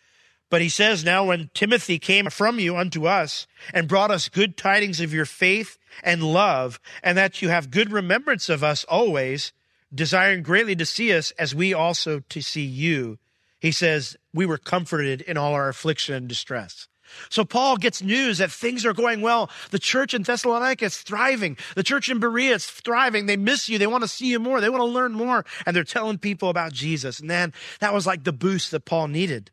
But 0.49 0.61
he 0.61 0.69
says 0.69 1.03
now 1.03 1.25
when 1.25 1.49
Timothy 1.53 1.99
came 1.99 2.29
from 2.29 2.59
you 2.59 2.77
unto 2.77 3.07
us 3.07 3.47
and 3.73 3.87
brought 3.87 4.11
us 4.11 4.29
good 4.29 4.55
tidings 4.55 4.99
of 4.99 5.13
your 5.13 5.25
faith 5.25 5.77
and 6.03 6.23
love 6.23 6.79
and 7.01 7.17
that 7.17 7.41
you 7.41 7.49
have 7.49 7.71
good 7.71 7.91
remembrance 7.91 8.49
of 8.49 8.63
us 8.63 8.83
always, 8.83 9.51
desiring 9.93 10.43
greatly 10.43 10.75
to 10.75 10.85
see 10.85 11.13
us 11.13 11.31
as 11.39 11.55
we 11.55 11.73
also 11.73 12.21
to 12.29 12.41
see 12.41 12.63
you 12.63 13.17
he 13.63 13.71
says, 13.71 14.17
We 14.33 14.45
were 14.45 14.57
comforted 14.57 15.21
in 15.21 15.37
all 15.37 15.53
our 15.53 15.69
affliction 15.69 16.13
and 16.15 16.27
distress. 16.27 16.89
So 17.29 17.46
Paul 17.46 17.77
gets 17.77 18.01
news 18.01 18.38
that 18.38 18.51
things 18.51 18.86
are 18.86 18.93
going 18.93 19.22
well. 19.22 19.50
The 19.72 19.79
church 19.79 20.13
in 20.13 20.24
Thessalonica 20.24 20.86
is 20.86 20.98
thriving. 20.98 21.58
The 21.75 21.84
church 21.84 22.10
in 22.10 22.20
Berea 22.20 22.55
is 22.55 22.65
thriving. 22.65 23.25
They 23.25 23.38
miss 23.38 23.70
you. 23.70 23.77
They 23.77 23.88
want 23.88 24.03
to 24.03 24.08
see 24.08 24.27
you 24.27 24.39
more. 24.39 24.62
They 24.62 24.70
want 24.70 24.82
to 24.82 24.86
learn 24.86 25.13
more. 25.13 25.46
And 25.65 25.75
they're 25.75 25.84
telling 25.84 26.17
people 26.17 26.50
about 26.50 26.74
Jesus. 26.74 27.20
And 27.20 27.29
then 27.29 27.53
that 27.79 27.93
was 27.93 28.08
like 28.08 28.24
the 28.24 28.34
boost 28.34 28.72
that 28.72 28.86
Paul 28.86 29.08
needed. 29.08 29.51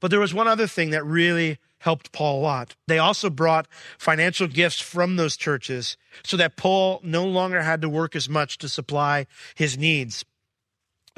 But 0.00 0.10
there 0.10 0.20
was 0.20 0.34
one 0.34 0.48
other 0.48 0.66
thing 0.66 0.90
that 0.90 1.04
really 1.04 1.58
helped 1.80 2.12
Paul 2.12 2.40
a 2.40 2.42
lot. 2.42 2.74
They 2.86 2.98
also 2.98 3.30
brought 3.30 3.66
financial 3.98 4.46
gifts 4.46 4.80
from 4.80 5.16
those 5.16 5.36
churches 5.36 5.96
so 6.24 6.36
that 6.36 6.56
Paul 6.56 7.00
no 7.02 7.26
longer 7.26 7.62
had 7.62 7.80
to 7.82 7.88
work 7.88 8.14
as 8.14 8.28
much 8.28 8.58
to 8.58 8.68
supply 8.68 9.26
his 9.54 9.76
needs 9.76 10.24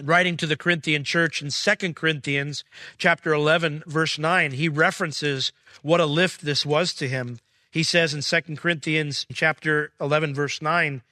writing 0.00 0.36
to 0.38 0.46
the 0.46 0.56
Corinthian 0.56 1.04
church 1.04 1.42
in 1.42 1.50
Second 1.50 1.96
Corinthians 1.96 2.64
chapter 2.98 3.32
11 3.32 3.82
verse 3.86 4.18
9, 4.18 4.52
he 4.52 4.68
references 4.68 5.52
what 5.82 6.00
a 6.00 6.06
lift 6.06 6.42
this 6.42 6.64
was 6.64 6.94
to 6.94 7.08
him. 7.08 7.38
He 7.70 7.82
says 7.82 8.14
in 8.14 8.22
Second 8.22 8.58
Corinthians 8.58 9.26
chapter 9.32 9.92
11 10.00 10.34
verse 10.34 10.62
9, 10.62 11.02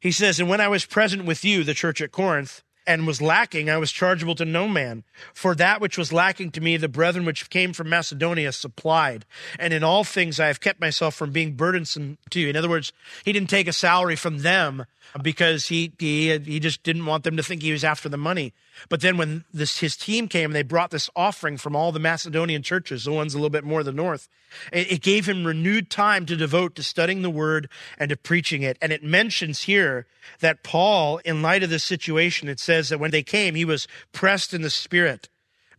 he 0.00 0.12
says, 0.12 0.38
"And 0.38 0.48
when 0.48 0.60
I 0.60 0.68
was 0.68 0.84
present 0.84 1.24
with 1.24 1.44
you, 1.44 1.64
the 1.64 1.74
church 1.74 2.00
at 2.00 2.12
Corinth, 2.12 2.62
and 2.88 3.06
was 3.06 3.20
lacking, 3.20 3.68
I 3.68 3.76
was 3.76 3.92
chargeable 3.92 4.34
to 4.36 4.46
no 4.46 4.66
man. 4.66 5.04
For 5.34 5.54
that 5.54 5.80
which 5.80 5.98
was 5.98 6.10
lacking 6.10 6.52
to 6.52 6.60
me, 6.62 6.78
the 6.78 6.88
brethren 6.88 7.26
which 7.26 7.50
came 7.50 7.74
from 7.74 7.90
Macedonia 7.90 8.50
supplied. 8.50 9.26
And 9.58 9.74
in 9.74 9.84
all 9.84 10.04
things 10.04 10.40
I 10.40 10.46
have 10.46 10.60
kept 10.60 10.80
myself 10.80 11.14
from 11.14 11.30
being 11.30 11.54
burdensome 11.54 12.16
to 12.30 12.40
you. 12.40 12.48
In 12.48 12.56
other 12.56 12.68
words, 12.68 12.94
he 13.26 13.32
didn't 13.32 13.50
take 13.50 13.68
a 13.68 13.74
salary 13.74 14.16
from 14.16 14.38
them 14.38 14.86
because 15.22 15.68
he, 15.68 15.92
he, 15.98 16.36
he 16.38 16.60
just 16.60 16.82
didn't 16.82 17.06
want 17.06 17.24
them 17.24 17.36
to 17.36 17.42
think 17.42 17.62
he 17.62 17.72
was 17.72 17.84
after 17.84 18.08
the 18.08 18.16
money. 18.16 18.52
But 18.88 19.00
then 19.00 19.16
when 19.16 19.44
this, 19.52 19.80
his 19.80 19.96
team 19.96 20.28
came, 20.28 20.52
they 20.52 20.62
brought 20.62 20.90
this 20.90 21.10
offering 21.16 21.56
from 21.56 21.74
all 21.74 21.92
the 21.92 21.98
Macedonian 21.98 22.62
churches, 22.62 23.04
the 23.04 23.12
ones 23.12 23.34
a 23.34 23.38
little 23.38 23.50
bit 23.50 23.64
more 23.64 23.82
the 23.82 23.92
north. 23.92 24.28
It, 24.72 24.92
it 24.92 25.02
gave 25.02 25.28
him 25.28 25.46
renewed 25.46 25.90
time 25.90 26.26
to 26.26 26.36
devote 26.36 26.74
to 26.76 26.82
studying 26.82 27.22
the 27.22 27.30
word 27.30 27.68
and 27.98 28.08
to 28.10 28.16
preaching 28.16 28.62
it. 28.62 28.78
And 28.80 28.92
it 28.92 29.02
mentions 29.02 29.62
here 29.62 30.06
that 30.40 30.62
Paul, 30.62 31.18
in 31.24 31.42
light 31.42 31.62
of 31.62 31.70
this 31.70 31.84
situation, 31.84 32.48
it 32.48 32.60
says 32.60 32.77
that 32.88 33.00
when 33.00 33.10
they 33.10 33.22
came, 33.22 33.54
he 33.54 33.64
was 33.64 33.88
pressed 34.12 34.54
in 34.54 34.62
the 34.62 34.70
spirit. 34.70 35.28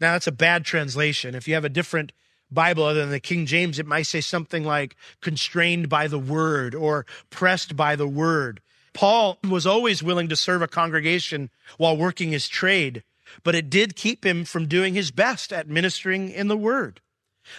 Now 0.02 0.14
that's 0.14 0.28
a 0.28 0.32
bad 0.32 0.66
translation. 0.66 1.36
If 1.36 1.48
you 1.48 1.54
have 1.54 1.66
a 1.66 1.70
different 1.70 2.12
Bible 2.52 2.84
other 2.84 3.02
than 3.02 3.12
the 3.12 3.20
King 3.20 3.46
James, 3.46 3.80
it 3.80 3.86
might 3.86 4.04
say 4.04 4.22
something 4.22 4.64
like 4.64 4.96
constrained 5.22 5.90
by 5.90 6.08
the 6.08 6.20
word 6.20 6.76
or 6.76 7.06
pressed 7.30 7.76
by 7.76 7.96
the 7.96 8.08
word. 8.08 8.62
Paul 8.94 9.38
was 9.48 9.68
always 9.68 10.04
willing 10.04 10.30
to 10.30 10.36
serve 10.36 10.62
a 10.62 10.68
congregation 10.68 11.50
while 11.78 11.96
working 11.96 12.32
his 12.32 12.48
trade, 12.48 13.04
but 13.44 13.56
it 13.56 13.70
did 13.70 13.96
keep 13.96 14.26
him 14.26 14.46
from 14.46 14.68
doing 14.68 14.96
his 14.96 15.12
best 15.12 15.54
at 15.54 15.68
ministering 15.68 16.30
in 16.30 16.48
the 16.48 16.58
word. 16.58 17.02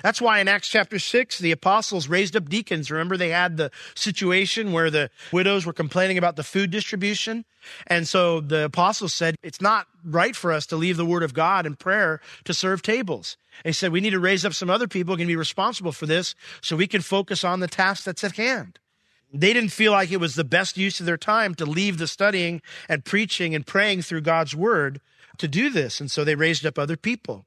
That's 0.02 0.20
why 0.20 0.40
in 0.40 0.48
Acts 0.48 0.68
chapter 0.68 0.98
6, 0.98 1.38
the 1.38 1.52
apostles 1.52 2.08
raised 2.08 2.36
up 2.36 2.48
deacons. 2.48 2.90
Remember, 2.90 3.16
they 3.16 3.30
had 3.30 3.56
the 3.56 3.70
situation 3.94 4.72
where 4.72 4.90
the 4.90 5.10
widows 5.32 5.66
were 5.66 5.72
complaining 5.72 6.18
about 6.18 6.36
the 6.36 6.42
food 6.42 6.70
distribution. 6.70 7.44
And 7.86 8.08
so 8.08 8.40
the 8.40 8.64
apostles 8.64 9.14
said, 9.14 9.36
It's 9.42 9.60
not 9.60 9.86
right 10.04 10.34
for 10.34 10.52
us 10.52 10.66
to 10.66 10.76
leave 10.76 10.96
the 10.96 11.06
word 11.06 11.22
of 11.22 11.34
God 11.34 11.66
and 11.66 11.78
prayer 11.78 12.20
to 12.44 12.54
serve 12.54 12.82
tables. 12.82 13.36
They 13.64 13.72
said, 13.72 13.92
We 13.92 14.00
need 14.00 14.10
to 14.10 14.20
raise 14.20 14.44
up 14.44 14.54
some 14.54 14.70
other 14.70 14.88
people 14.88 15.14
who 15.14 15.18
can 15.18 15.28
be 15.28 15.36
responsible 15.36 15.92
for 15.92 16.06
this 16.06 16.34
so 16.60 16.76
we 16.76 16.86
can 16.86 17.02
focus 17.02 17.44
on 17.44 17.60
the 17.60 17.68
task 17.68 18.04
that's 18.04 18.24
at 18.24 18.36
hand 18.36 18.78
they 19.32 19.52
didn't 19.52 19.70
feel 19.70 19.92
like 19.92 20.10
it 20.10 20.20
was 20.20 20.34
the 20.34 20.44
best 20.44 20.76
use 20.76 21.00
of 21.00 21.06
their 21.06 21.16
time 21.16 21.54
to 21.54 21.64
leave 21.64 21.98
the 21.98 22.06
studying 22.06 22.60
and 22.88 23.04
preaching 23.04 23.54
and 23.54 23.66
praying 23.66 24.02
through 24.02 24.22
God's 24.22 24.56
word 24.56 25.00
to 25.38 25.48
do 25.48 25.70
this. 25.70 26.00
And 26.00 26.10
so 26.10 26.24
they 26.24 26.34
raised 26.34 26.66
up 26.66 26.78
other 26.78 26.96
people. 26.96 27.46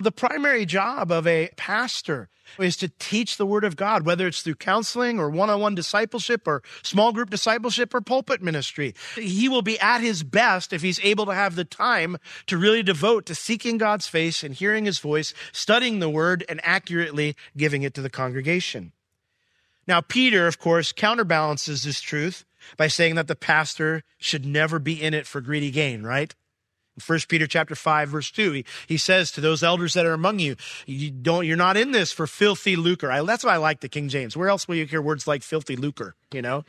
The 0.00 0.12
primary 0.12 0.64
job 0.64 1.10
of 1.10 1.26
a 1.26 1.50
pastor 1.56 2.28
is 2.58 2.76
to 2.78 2.88
teach 2.98 3.36
the 3.36 3.44
word 3.46 3.64
of 3.64 3.76
God, 3.76 4.06
whether 4.06 4.26
it's 4.26 4.42
through 4.42 4.54
counseling 4.54 5.18
or 5.18 5.28
one 5.28 5.50
on 5.50 5.60
one 5.60 5.74
discipleship 5.74 6.46
or 6.46 6.62
small 6.82 7.12
group 7.12 7.30
discipleship 7.30 7.92
or 7.92 8.00
pulpit 8.00 8.40
ministry. 8.40 8.94
He 9.16 9.48
will 9.48 9.62
be 9.62 9.78
at 9.80 10.00
his 10.00 10.22
best 10.22 10.72
if 10.72 10.82
he's 10.82 11.00
able 11.00 11.26
to 11.26 11.34
have 11.34 11.56
the 11.56 11.64
time 11.64 12.16
to 12.46 12.56
really 12.56 12.82
devote 12.82 13.26
to 13.26 13.34
seeking 13.34 13.76
God's 13.76 14.06
face 14.06 14.44
and 14.44 14.54
hearing 14.54 14.84
his 14.84 15.00
voice, 15.00 15.34
studying 15.52 15.98
the 15.98 16.10
word, 16.10 16.44
and 16.48 16.60
accurately 16.62 17.34
giving 17.56 17.82
it 17.82 17.92
to 17.94 18.02
the 18.02 18.10
congregation. 18.10 18.92
Now, 19.88 20.00
Peter, 20.00 20.46
of 20.46 20.58
course, 20.58 20.92
counterbalances 20.92 21.82
this 21.82 22.00
truth 22.00 22.44
by 22.76 22.88
saying 22.88 23.14
that 23.16 23.26
the 23.26 23.34
pastor 23.34 24.04
should 24.18 24.44
never 24.44 24.78
be 24.78 25.02
in 25.02 25.14
it 25.14 25.26
for 25.26 25.40
greedy 25.40 25.70
gain, 25.70 26.02
right? 26.02 26.34
1 27.04 27.18
Peter 27.28 27.46
chapter 27.46 27.74
5, 27.74 28.08
verse 28.08 28.30
2, 28.30 28.52
he, 28.52 28.64
he 28.86 28.96
says 28.96 29.30
to 29.32 29.40
those 29.40 29.62
elders 29.62 29.94
that 29.94 30.06
are 30.06 30.12
among 30.12 30.38
you, 30.38 30.56
you 30.86 31.10
don't, 31.10 31.46
you're 31.46 31.56
not 31.56 31.76
in 31.76 31.92
this 31.92 32.12
for 32.12 32.26
filthy 32.26 32.76
lucre. 32.76 33.10
I, 33.10 33.22
that's 33.22 33.44
why 33.44 33.54
I 33.54 33.58
like 33.58 33.80
the 33.80 33.88
King 33.88 34.08
James. 34.08 34.36
Where 34.36 34.48
else 34.48 34.68
will 34.68 34.76
you 34.76 34.86
hear 34.86 35.02
words 35.02 35.26
like 35.26 35.42
filthy 35.42 35.76
lucre, 35.76 36.14
you 36.32 36.42
know? 36.42 36.64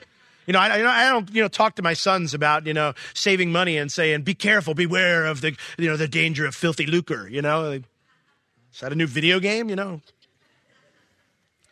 You 0.45 0.53
know, 0.53 0.59
I, 0.59 0.75
I 0.75 1.11
don't, 1.11 1.31
you 1.31 1.43
know, 1.43 1.47
talk 1.47 1.75
to 1.75 1.83
my 1.83 1.93
sons 1.93 2.33
about, 2.33 2.65
you 2.65 2.73
know, 2.73 2.93
saving 3.13 3.51
money 3.51 3.77
and 3.77 3.91
saying, 3.91 4.23
be 4.23 4.33
careful, 4.33 4.73
beware 4.73 5.25
of 5.25 5.41
the, 5.41 5.55
you 5.77 5.87
know, 5.87 5.95
the 5.95 6.07
danger 6.07 6.45
of 6.45 6.55
filthy 6.55 6.87
lucre, 6.87 7.27
you 7.29 7.41
know? 7.41 7.71
Is 7.71 8.79
that 8.79 8.91
a 8.91 8.95
new 8.95 9.05
video 9.05 9.39
game, 9.39 9.69
you 9.69 9.75
know? 9.75 10.01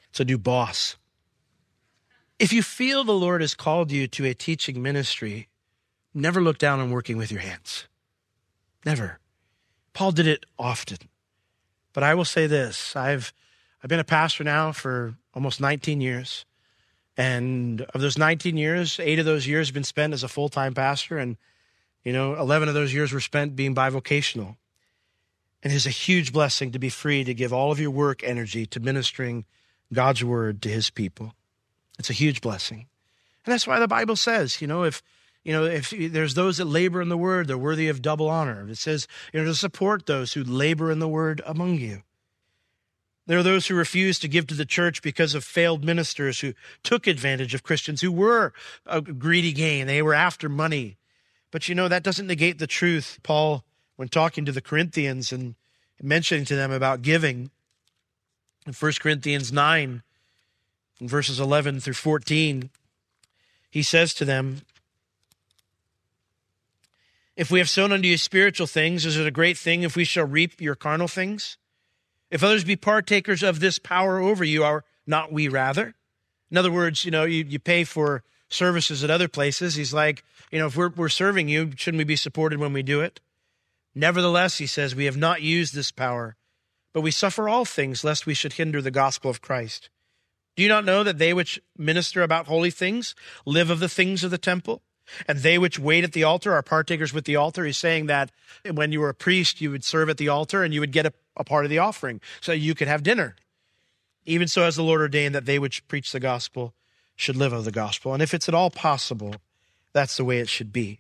It's 0.10 0.20
a 0.20 0.26
new 0.26 0.38
boss. 0.38 0.96
If 2.40 2.54
you 2.54 2.62
feel 2.62 3.04
the 3.04 3.14
Lord 3.14 3.42
has 3.42 3.56
called 3.56 3.92
you 3.92 4.08
to 4.10 4.26
a 4.26 4.36
teaching 4.36 4.82
ministry, 4.82 5.48
never 6.14 6.40
look 6.42 6.60
down 6.60 6.80
on 6.80 6.92
working 6.92 7.18
with 7.18 7.32
your 7.32 7.42
hands. 7.42 7.88
Never. 8.88 9.20
Paul 9.92 10.14
did 10.14 10.28
it 10.28 10.46
often. 10.58 10.98
But 11.92 12.04
I 12.04 12.14
will 12.14 12.24
say 12.24 12.48
this 12.48 12.96
I've, 12.96 13.34
I've 13.84 13.90
been 13.90 14.00
a 14.00 14.06
pastor 14.06 14.46
now 14.46 14.72
for 14.72 15.16
almost 15.34 15.60
19 15.60 16.00
years. 16.00 16.46
And 17.18 17.82
of 17.82 18.00
those 18.00 18.18
19 18.18 18.56
years, 18.56 18.98
eight 19.04 19.20
of 19.20 19.26
those 19.26 19.46
years 19.46 19.68
have 19.68 19.74
been 19.74 19.84
spent 19.84 20.14
as 20.14 20.24
a 20.24 20.30
full 20.30 20.48
time 20.48 20.74
pastor. 20.74 21.18
And, 21.18 21.36
you 22.06 22.14
know, 22.14 22.36
11 22.36 22.70
of 22.70 22.76
those 22.76 22.94
years 22.94 23.12
were 23.12 23.20
spent 23.20 23.58
being 23.58 23.76
bivocational. 23.76 24.56
And 25.62 25.74
it 25.74 25.76
is 25.76 25.86
a 25.86 25.90
huge 25.90 26.32
blessing 26.32 26.72
to 26.72 26.80
be 26.80 26.88
free 26.88 27.26
to 27.26 27.34
give 27.34 27.52
all 27.52 27.74
of 27.74 27.82
your 27.82 27.92
work 27.92 28.24
energy 28.24 28.66
to 28.68 28.80
ministering 28.80 29.44
God's 29.92 30.24
word 30.24 30.62
to 30.62 30.70
his 30.70 30.90
people. 30.90 31.34
It's 32.00 32.10
a 32.10 32.14
huge 32.14 32.40
blessing. 32.40 32.88
And 33.46 33.52
that's 33.52 33.68
why 33.68 33.82
the 33.82 33.88
Bible 33.90 34.16
says, 34.16 34.62
you 34.62 34.68
know, 34.68 34.84
if 34.84 35.04
you 35.48 35.54
know, 35.54 35.64
if 35.64 35.92
there's 35.92 36.34
those 36.34 36.58
that 36.58 36.66
labor 36.66 37.02
in 37.02 37.08
the 37.08 37.16
word, 37.16 37.48
they're 37.48 37.58
worthy 37.58 37.88
of 37.88 38.02
double 38.02 38.28
honor. 38.28 38.68
It 38.70 38.78
says, 38.78 39.08
you 39.32 39.40
know, 39.40 39.46
to 39.46 39.56
support 39.56 40.06
those 40.06 40.34
who 40.34 40.44
labor 40.44 40.92
in 40.92 41.00
the 41.00 41.08
word 41.08 41.42
among 41.46 41.76
you. 41.76 42.04
There 43.28 43.40
are 43.40 43.44
those 43.44 43.68
who 43.68 43.76
refuse 43.76 44.20
to 44.20 44.28
give 44.28 44.46
to 44.48 44.56
the 44.56 44.66
church 44.66 45.02
because 45.02 45.34
of 45.34 45.46
failed 45.46 45.86
ministers 45.86 46.42
who 46.42 46.54
took 46.84 47.08
advantage 47.08 47.54
of 47.54 47.64
Christians 47.64 48.02
who 48.02 48.12
were 48.12 48.52
a 48.86 49.00
greedy 49.00 49.54
gain. 49.54 49.88
They 49.88 50.02
were 50.02 50.14
after 50.14 50.50
money. 50.50 50.98
But 51.50 51.70
you 51.70 51.76
know, 51.76 51.88
that 51.88 52.04
doesn't 52.04 52.28
negate 52.28 52.60
the 52.60 52.68
truth. 52.68 53.18
Paul, 53.24 53.64
when 53.96 54.10
talking 54.10 54.44
to 54.44 54.52
the 54.52 54.60
Corinthians 54.60 55.32
and 55.32 55.56
mentioning 56.02 56.44
to 56.44 56.58
them 56.58 56.74
about 56.74 57.04
giving, 57.04 57.52
in 58.66 58.74
1 58.74 58.92
Corinthians 59.00 59.54
9, 59.54 60.04
in 61.00 61.08
verses 61.08 61.40
11 61.40 61.80
through 61.80 61.94
14, 61.94 62.70
he 63.70 63.82
says 63.82 64.14
to 64.16 64.26
them, 64.26 64.64
If 67.38 67.52
we 67.52 67.60
have 67.60 67.70
sown 67.70 67.92
unto 67.92 68.08
you 68.08 68.18
spiritual 68.18 68.66
things, 68.66 69.06
is 69.06 69.16
it 69.16 69.28
a 69.28 69.32
great 69.32 69.60
thing 69.60 69.84
if 69.84 69.96
we 69.96 70.04
shall 70.04 70.26
reap 70.26 70.60
your 70.60 70.74
carnal 70.74 71.08
things? 71.08 71.58
If 72.32 72.44
others 72.44 72.64
be 72.64 72.76
partakers 72.76 73.44
of 73.44 73.60
this 73.60 73.78
power 73.78 74.18
over 74.18 74.44
you, 74.44 74.64
are 74.64 74.84
not 75.06 75.32
we 75.32 75.48
rather? 75.48 75.94
In 76.50 76.58
other 76.58 76.72
words, 76.72 77.06
you 77.06 77.12
know, 77.12 77.26
you, 77.26 77.46
you 77.48 77.60
pay 77.60 77.84
for 77.84 78.24
services 78.50 79.04
at 79.04 79.12
other 79.12 79.28
places. 79.28 79.76
He's 79.76 79.94
like, 79.94 80.24
you 80.52 80.58
know, 80.58 80.66
if 80.66 80.76
we're, 80.76 80.90
we're 80.90 81.10
serving 81.10 81.48
you, 81.48 81.72
shouldn't 81.76 82.00
we 82.00 82.06
be 82.06 82.16
supported 82.16 82.58
when 82.60 82.74
we 82.74 82.82
do 82.82 83.02
it? 83.02 83.20
Nevertheless, 83.94 84.58
he 84.58 84.66
says, 84.66 84.96
we 84.96 85.06
have 85.06 85.18
not 85.18 85.44
used 85.44 85.76
this 85.76 85.92
power, 85.92 86.36
but 86.92 87.02
we 87.02 87.12
suffer 87.12 87.48
all 87.48 87.66
things 87.66 88.04
lest 88.04 88.26
we 88.26 88.34
should 88.34 88.54
hinder 88.54 88.82
the 88.82 88.90
gospel 88.90 89.30
of 89.30 89.42
Christ. 89.42 89.90
Do 90.56 90.64
you 90.64 90.70
not 90.70 90.86
know 90.86 91.04
that 91.04 91.20
they 91.20 91.36
which 91.36 91.62
minister 91.78 92.24
about 92.24 92.48
holy 92.48 92.72
things 92.72 93.14
live 93.46 93.70
of 93.70 93.80
the 93.80 93.90
things 93.90 94.24
of 94.24 94.32
the 94.32 94.40
temple? 94.40 94.82
And 95.28 95.40
they 95.40 95.58
which 95.58 95.80
wait 95.80 96.04
at 96.04 96.14
the 96.14 96.24
altar 96.24 96.54
are 96.54 96.62
partakers 96.62 97.14
with 97.14 97.26
the 97.26 97.36
altar. 97.36 97.66
He's 97.66 97.78
saying 97.78 98.08
that 98.08 98.32
when 98.70 98.92
you 98.92 99.00
were 99.00 99.10
a 99.10 99.14
priest, 99.14 99.62
you 99.62 99.72
would 99.72 99.84
serve 99.84 100.10
at 100.10 100.18
the 100.18 100.30
altar 100.30 100.64
and 100.64 100.74
you 100.74 100.80
would 100.80 100.92
get 100.92 101.06
a, 101.06 101.14
a 101.36 101.44
part 101.44 101.66
of 101.66 101.70
the 101.70 101.80
offering 101.80 102.22
so 102.42 102.52
you 102.52 102.76
could 102.76 102.88
have 102.88 103.04
dinner. 103.04 103.36
Even 104.26 104.48
so, 104.48 104.64
as 104.64 104.76
the 104.76 104.84
Lord 104.84 105.02
ordained 105.02 105.34
that 105.36 105.46
they 105.46 105.58
which 105.58 105.88
preach 105.88 106.12
the 106.12 106.20
gospel 106.20 106.74
should 107.16 107.36
live 107.38 107.54
of 107.54 107.66
the 107.66 107.72
gospel. 107.72 108.14
And 108.14 108.22
if 108.22 108.34
it's 108.34 108.50
at 108.50 108.56
all 108.56 108.70
possible, 108.70 109.36
that's 109.94 110.18
the 110.18 110.26
way 110.26 110.40
it 110.40 110.50
should 110.50 110.74
be. 110.74 111.00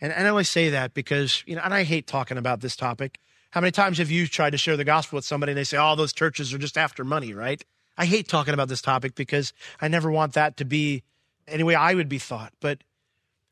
And, 0.00 0.12
and 0.12 0.26
I 0.26 0.30
only 0.30 0.44
say 0.44 0.68
that 0.70 0.94
because, 0.94 1.42
you 1.46 1.56
know, 1.56 1.62
and 1.64 1.72
I 1.72 1.84
hate 1.84 2.06
talking 2.06 2.36
about 2.38 2.60
this 2.60 2.76
topic. 2.76 3.18
How 3.50 3.60
many 3.60 3.70
times 3.70 3.98
have 3.98 4.10
you 4.10 4.26
tried 4.26 4.50
to 4.50 4.58
share 4.58 4.76
the 4.76 4.84
gospel 4.84 5.16
with 5.16 5.24
somebody 5.24 5.52
and 5.52 5.58
they 5.58 5.64
say, 5.64 5.78
oh, 5.78 5.96
those 5.96 6.12
churches 6.12 6.52
are 6.52 6.58
just 6.58 6.76
after 6.76 7.04
money, 7.04 7.32
right? 7.32 7.64
I 7.96 8.04
hate 8.04 8.28
talking 8.28 8.52
about 8.52 8.68
this 8.68 8.82
topic 8.82 9.14
because 9.14 9.52
I 9.80 9.88
never 9.88 10.10
want 10.10 10.34
that 10.34 10.58
to 10.58 10.64
be 10.64 11.02
any 11.48 11.62
way 11.62 11.74
I 11.74 11.94
would 11.94 12.08
be 12.08 12.18
thought. 12.18 12.52
But 12.60 12.78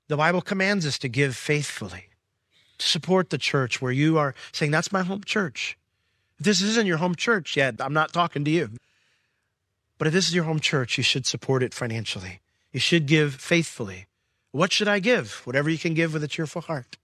the 0.09 0.17
Bible 0.17 0.43
commands 0.43 0.87
us 0.87 0.99
to 0.99 1.09
give 1.09 1.37
faithfully, 1.37 2.07
to 2.79 2.87
support 2.87 3.31
the 3.31 3.39
church 3.39 3.81
where 3.81 3.93
you 3.93 4.19
are 4.19 4.35
saying, 4.53 4.71
That's 4.71 4.93
my 4.93 5.03
home 5.03 5.25
church. 5.25 5.79
If 6.39 6.45
this 6.45 6.61
isn't 6.61 6.87
your 6.87 6.99
home 6.99 7.15
church 7.15 7.57
yet, 7.57 7.77
I'm 7.81 7.93
not 7.93 8.13
talking 8.13 8.45
to 8.45 8.51
you. 8.51 8.71
But 9.99 10.09
if 10.09 10.13
this 10.13 10.29
is 10.29 10.35
your 10.35 10.45
home 10.45 10.61
church, 10.61 10.99
you 10.99 11.05
should 11.05 11.27
support 11.27 11.63
it 11.63 11.73
financially. 11.73 12.41
You 12.73 12.81
should 12.81 13.07
give 13.07 13.37
faithfully. 13.37 14.07
What 14.51 14.73
should 14.73 14.89
I 14.89 14.99
give? 14.99 15.41
Whatever 15.45 15.71
you 15.71 15.79
can 15.79 15.95
give 15.95 16.13
with 16.13 16.23
a 16.23 16.29
cheerful 16.29 16.63
heart. 16.63 16.97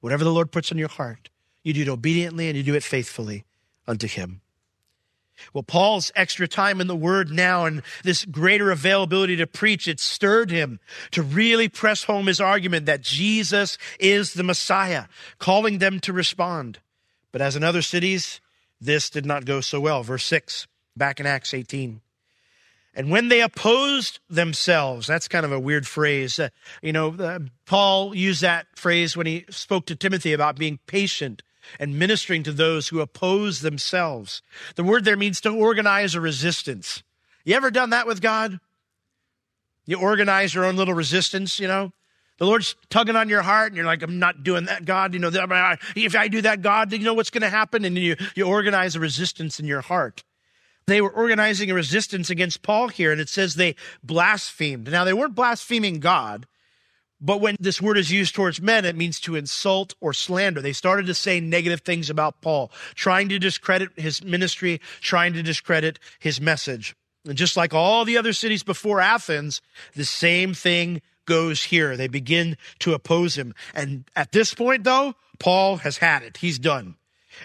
Whatever 0.00 0.24
the 0.24 0.32
Lord 0.32 0.50
puts 0.50 0.70
in 0.70 0.78
your 0.78 0.88
heart, 0.88 1.30
you 1.62 1.72
do 1.72 1.82
it 1.82 1.88
obediently 1.88 2.48
and 2.48 2.56
you 2.56 2.62
do 2.62 2.74
it 2.74 2.82
faithfully 2.82 3.44
unto 3.86 4.06
Him. 4.06 4.41
Well, 5.52 5.62
Paul's 5.62 6.12
extra 6.14 6.46
time 6.46 6.80
in 6.80 6.86
the 6.86 6.96
Word 6.96 7.30
now 7.30 7.64
and 7.64 7.82
this 8.04 8.24
greater 8.24 8.70
availability 8.70 9.36
to 9.36 9.46
preach, 9.46 9.88
it 9.88 10.00
stirred 10.00 10.50
him 10.50 10.80
to 11.10 11.22
really 11.22 11.68
press 11.68 12.04
home 12.04 12.26
his 12.26 12.40
argument 12.40 12.86
that 12.86 13.02
Jesus 13.02 13.78
is 13.98 14.34
the 14.34 14.44
Messiah, 14.44 15.04
calling 15.38 15.78
them 15.78 16.00
to 16.00 16.12
respond. 16.12 16.78
But 17.32 17.42
as 17.42 17.56
in 17.56 17.64
other 17.64 17.82
cities, 17.82 18.40
this 18.80 19.10
did 19.10 19.26
not 19.26 19.44
go 19.44 19.60
so 19.60 19.80
well. 19.80 20.02
Verse 20.02 20.24
6, 20.24 20.66
back 20.96 21.18
in 21.20 21.26
Acts 21.26 21.54
18. 21.54 22.00
And 22.94 23.10
when 23.10 23.28
they 23.28 23.40
opposed 23.40 24.20
themselves, 24.28 25.06
that's 25.06 25.28
kind 25.28 25.46
of 25.46 25.52
a 25.52 25.60
weird 25.60 25.86
phrase. 25.86 26.38
Uh, 26.38 26.50
you 26.82 26.92
know, 26.92 27.14
uh, 27.14 27.38
Paul 27.64 28.14
used 28.14 28.42
that 28.42 28.66
phrase 28.74 29.16
when 29.16 29.26
he 29.26 29.46
spoke 29.48 29.86
to 29.86 29.96
Timothy 29.96 30.34
about 30.34 30.58
being 30.58 30.78
patient 30.86 31.42
and 31.78 31.98
ministering 31.98 32.42
to 32.44 32.52
those 32.52 32.88
who 32.88 33.00
oppose 33.00 33.60
themselves. 33.60 34.42
The 34.76 34.84
word 34.84 35.04
there 35.04 35.16
means 35.16 35.40
to 35.42 35.50
organize 35.50 36.14
a 36.14 36.20
resistance. 36.20 37.02
You 37.44 37.54
ever 37.54 37.70
done 37.70 37.90
that 37.90 38.06
with 38.06 38.20
God? 38.20 38.60
You 39.86 39.98
organize 39.98 40.54
your 40.54 40.64
own 40.64 40.76
little 40.76 40.94
resistance, 40.94 41.58
you 41.58 41.68
know? 41.68 41.92
The 42.38 42.46
Lord's 42.46 42.74
tugging 42.88 43.16
on 43.16 43.28
your 43.28 43.42
heart, 43.42 43.68
and 43.68 43.76
you're 43.76 43.86
like, 43.86 44.02
I'm 44.02 44.18
not 44.18 44.42
doing 44.42 44.64
that, 44.64 44.84
God. 44.84 45.14
You 45.14 45.20
know, 45.20 45.30
if 45.94 46.16
I 46.16 46.28
do 46.28 46.42
that, 46.42 46.62
God, 46.62 46.92
you 46.92 46.98
know 47.00 47.14
what's 47.14 47.30
going 47.30 47.42
to 47.42 47.50
happen? 47.50 47.84
And 47.84 47.96
you, 47.96 48.16
you 48.34 48.46
organize 48.46 48.96
a 48.96 49.00
resistance 49.00 49.60
in 49.60 49.66
your 49.66 49.80
heart. 49.80 50.24
They 50.86 51.00
were 51.00 51.10
organizing 51.10 51.70
a 51.70 51.74
resistance 51.74 52.30
against 52.30 52.62
Paul 52.62 52.88
here, 52.88 53.12
and 53.12 53.20
it 53.20 53.28
says 53.28 53.54
they 53.54 53.76
blasphemed. 54.02 54.90
Now, 54.90 55.04
they 55.04 55.12
weren't 55.12 55.36
blaspheming 55.36 56.00
God, 56.00 56.46
but 57.22 57.40
when 57.40 57.56
this 57.60 57.80
word 57.80 57.96
is 57.96 58.10
used 58.10 58.34
towards 58.34 58.60
men, 58.60 58.84
it 58.84 58.96
means 58.96 59.20
to 59.20 59.36
insult 59.36 59.94
or 60.00 60.12
slander. 60.12 60.60
They 60.60 60.72
started 60.72 61.06
to 61.06 61.14
say 61.14 61.38
negative 61.38 61.82
things 61.82 62.10
about 62.10 62.40
Paul, 62.40 62.72
trying 62.96 63.28
to 63.28 63.38
discredit 63.38 63.90
his 63.96 64.24
ministry, 64.24 64.80
trying 65.00 65.32
to 65.34 65.42
discredit 65.42 66.00
his 66.18 66.40
message. 66.40 66.96
And 67.24 67.38
just 67.38 67.56
like 67.56 67.72
all 67.72 68.04
the 68.04 68.18
other 68.18 68.32
cities 68.32 68.64
before 68.64 69.00
Athens, 69.00 69.62
the 69.94 70.04
same 70.04 70.52
thing 70.52 71.00
goes 71.24 71.62
here. 71.62 71.96
They 71.96 72.08
begin 72.08 72.56
to 72.80 72.94
oppose 72.94 73.36
him. 73.36 73.54
And 73.72 74.04
at 74.16 74.32
this 74.32 74.52
point, 74.52 74.82
though, 74.82 75.14
Paul 75.38 75.76
has 75.78 75.98
had 75.98 76.24
it. 76.24 76.38
He's 76.38 76.58
done. 76.58 76.96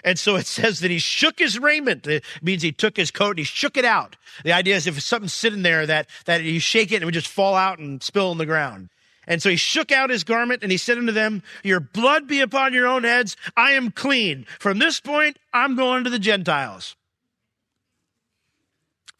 And 0.02 0.18
so 0.18 0.34
it 0.34 0.46
says 0.48 0.80
that 0.80 0.90
he 0.90 0.98
shook 0.98 1.38
his 1.38 1.56
raiment. 1.56 2.04
It 2.04 2.24
means 2.42 2.62
he 2.62 2.72
took 2.72 2.96
his 2.96 3.12
coat 3.12 3.30
and 3.30 3.38
he 3.38 3.44
shook 3.44 3.76
it 3.76 3.84
out. 3.84 4.16
The 4.42 4.52
idea 4.52 4.74
is 4.74 4.88
if 4.88 5.00
something's 5.00 5.32
sitting 5.32 5.62
there 5.62 5.86
that, 5.86 6.08
that 6.24 6.42
you 6.42 6.58
shake 6.58 6.90
it 6.90 6.96
and 6.96 7.02
it 7.02 7.06
would 7.06 7.14
just 7.14 7.28
fall 7.28 7.54
out 7.54 7.78
and 7.78 8.02
spill 8.02 8.30
on 8.30 8.38
the 8.38 8.46
ground. 8.46 8.88
And 9.28 9.42
so 9.42 9.50
he 9.50 9.56
shook 9.56 9.92
out 9.92 10.08
his 10.08 10.24
garment 10.24 10.62
and 10.62 10.72
he 10.72 10.78
said 10.78 10.96
unto 10.96 11.12
them, 11.12 11.42
Your 11.62 11.80
blood 11.80 12.26
be 12.26 12.40
upon 12.40 12.72
your 12.72 12.88
own 12.88 13.04
heads. 13.04 13.36
I 13.56 13.72
am 13.72 13.90
clean. 13.90 14.46
From 14.58 14.78
this 14.78 15.00
point, 15.00 15.38
I'm 15.52 15.76
going 15.76 16.02
to 16.04 16.10
the 16.10 16.18
Gentiles. 16.18 16.96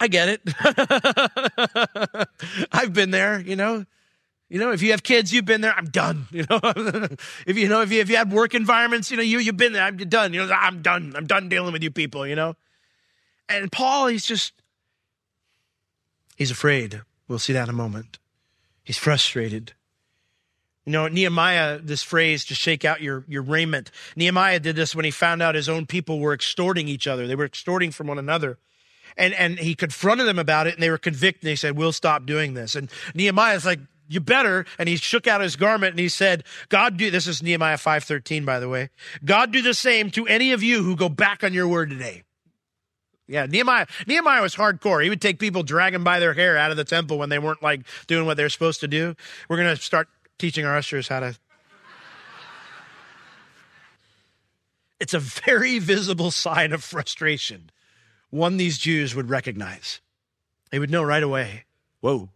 I 0.01 0.09
get 0.09 0.29
it. 0.29 0.41
I've 2.73 2.95
been 2.95 3.11
there, 3.11 3.39
you 3.39 3.55
know. 3.55 3.85
You 4.49 4.59
know, 4.59 4.73
if 4.73 4.81
you 4.81 4.93
have 4.93 5.03
kids, 5.03 5.31
you've 5.31 5.45
been 5.45 5.61
there. 5.61 5.75
I'm 5.77 5.91
done. 5.91 6.27
You 6.31 6.47
know, 6.49 6.59
if 7.47 7.59
you 7.59 7.69
know, 7.69 7.83
if 7.83 7.93
you 7.93 8.01
if 8.01 8.09
you 8.09 8.17
had 8.17 8.33
work 8.33 8.55
environments, 8.55 9.11
you 9.11 9.19
know, 9.19 9.23
you 9.23 9.41
you've 9.41 9.59
been 9.59 9.75
there. 9.75 9.83
I'm 9.83 9.99
done. 9.99 10.33
You 10.33 10.47
know, 10.47 10.55
I'm 10.55 10.81
done. 10.81 11.13
I'm 11.15 11.27
done 11.27 11.51
dealing 11.51 11.75
with 11.75 11.83
you 11.83 11.91
people. 11.91 12.27
You 12.27 12.35
know, 12.35 12.57
and 13.47 13.71
Paul, 13.71 14.07
he's 14.07 14.25
just 14.25 14.55
he's 16.37 16.51
afraid. 16.51 17.03
We'll 17.27 17.39
see 17.39 17.53
that 17.53 17.65
in 17.65 17.69
a 17.69 17.77
moment. 17.77 18.19
He's 18.83 18.97
frustrated. 18.97 19.75
You 20.89 20.93
know, 20.93 21.07
Nehemiah, 21.07 21.81
this 21.81 22.03
phrase 22.03 22.47
to 22.47 22.55
shake 22.55 22.83
out 22.83 23.03
your, 23.03 23.23
your 23.29 23.43
raiment. 23.43 23.91
Nehemiah 24.17 24.59
did 24.59 24.75
this 24.75 24.95
when 24.95 25.05
he 25.05 25.11
found 25.11 25.43
out 25.43 25.55
his 25.55 25.69
own 25.69 25.85
people 25.85 26.19
were 26.19 26.33
extorting 26.33 26.89
each 26.89 27.07
other. 27.07 27.27
They 27.27 27.35
were 27.35 27.45
extorting 27.45 27.91
from 27.91 28.07
one 28.07 28.19
another. 28.19 28.57
And, 29.15 29.35
and 29.35 29.59
he 29.59 29.75
confronted 29.75 30.27
them 30.27 30.39
about 30.39 30.67
it 30.67 30.73
and 30.73 30.83
they 30.83 30.89
were 30.89 30.97
convicted. 30.97 31.47
They 31.47 31.57
said, 31.57 31.77
we'll 31.77 31.93
stop 31.93 32.25
doing 32.25 32.55
this. 32.55 32.75
And 32.75 32.91
Nehemiah's 33.15 33.67
like, 33.67 33.81
you 34.09 34.21
better. 34.21 34.65
And 34.79 34.89
he 34.89 34.97
shook 34.97 35.27
out 35.27 35.43
his 35.43 35.57
garment 35.57 35.91
and 35.91 36.01
he 36.01 36.09
said, 36.09 36.45
God 36.71 36.97
do, 36.97 37.11
this 37.11 37.27
is 37.27 37.43
Nehemiah 37.43 37.77
5.13, 37.77 38.47
by 38.47 38.59
the 38.59 38.71
way. 38.71 38.89
God 39.23 39.53
do 39.53 39.61
the 39.61 39.75
same 39.75 40.11
to 40.13 40.27
any 40.27 40.53
of 40.53 40.63
you 40.63 40.83
who 40.83 40.97
go 40.97 41.11
back 41.11 41.45
on 41.45 41.53
your 41.53 41.69
word 41.69 41.91
today. 41.91 42.23
Yeah, 43.27 43.45
Nehemiah, 43.45 43.87
Nehemiah 44.07 44.41
was 44.41 44.55
hardcore. 44.55 45.05
He 45.05 45.11
would 45.11 45.21
take 45.21 45.39
people 45.39 45.63
dragging 45.63 46.03
by 46.03 46.19
their 46.19 46.33
hair 46.33 46.57
out 46.57 46.71
of 46.71 46.79
the 46.79 46.85
temple 46.85 47.19
when 47.19 47.29
they 47.29 47.39
weren't 47.39 47.63
like 47.63 47.83
doing 48.07 48.25
what 48.25 48.39
they're 48.39 48.49
supposed 48.49 48.81
to 48.81 48.89
do. 48.89 49.15
We're 49.51 49.59
going 49.59 49.77
to 49.77 49.83
start 49.83 50.09
teaching 50.39 50.65
our 50.65 50.77
ushers 50.77 51.09
how 51.09 51.21
to. 51.21 51.39
It's 55.01 55.15
a 55.15 55.19
very 55.19 55.79
visible 55.79 56.31
sign 56.31 56.73
of 56.73 56.83
frustration, 56.83 57.71
one 58.31 58.57
these 58.57 58.79
Jews 58.79 59.15
would 59.15 59.31
recognize. 59.31 60.01
They 60.71 60.79
would 60.79 60.91
know 60.91 61.03
right 61.03 61.23
away 61.23 61.65
whoa, 62.01 62.29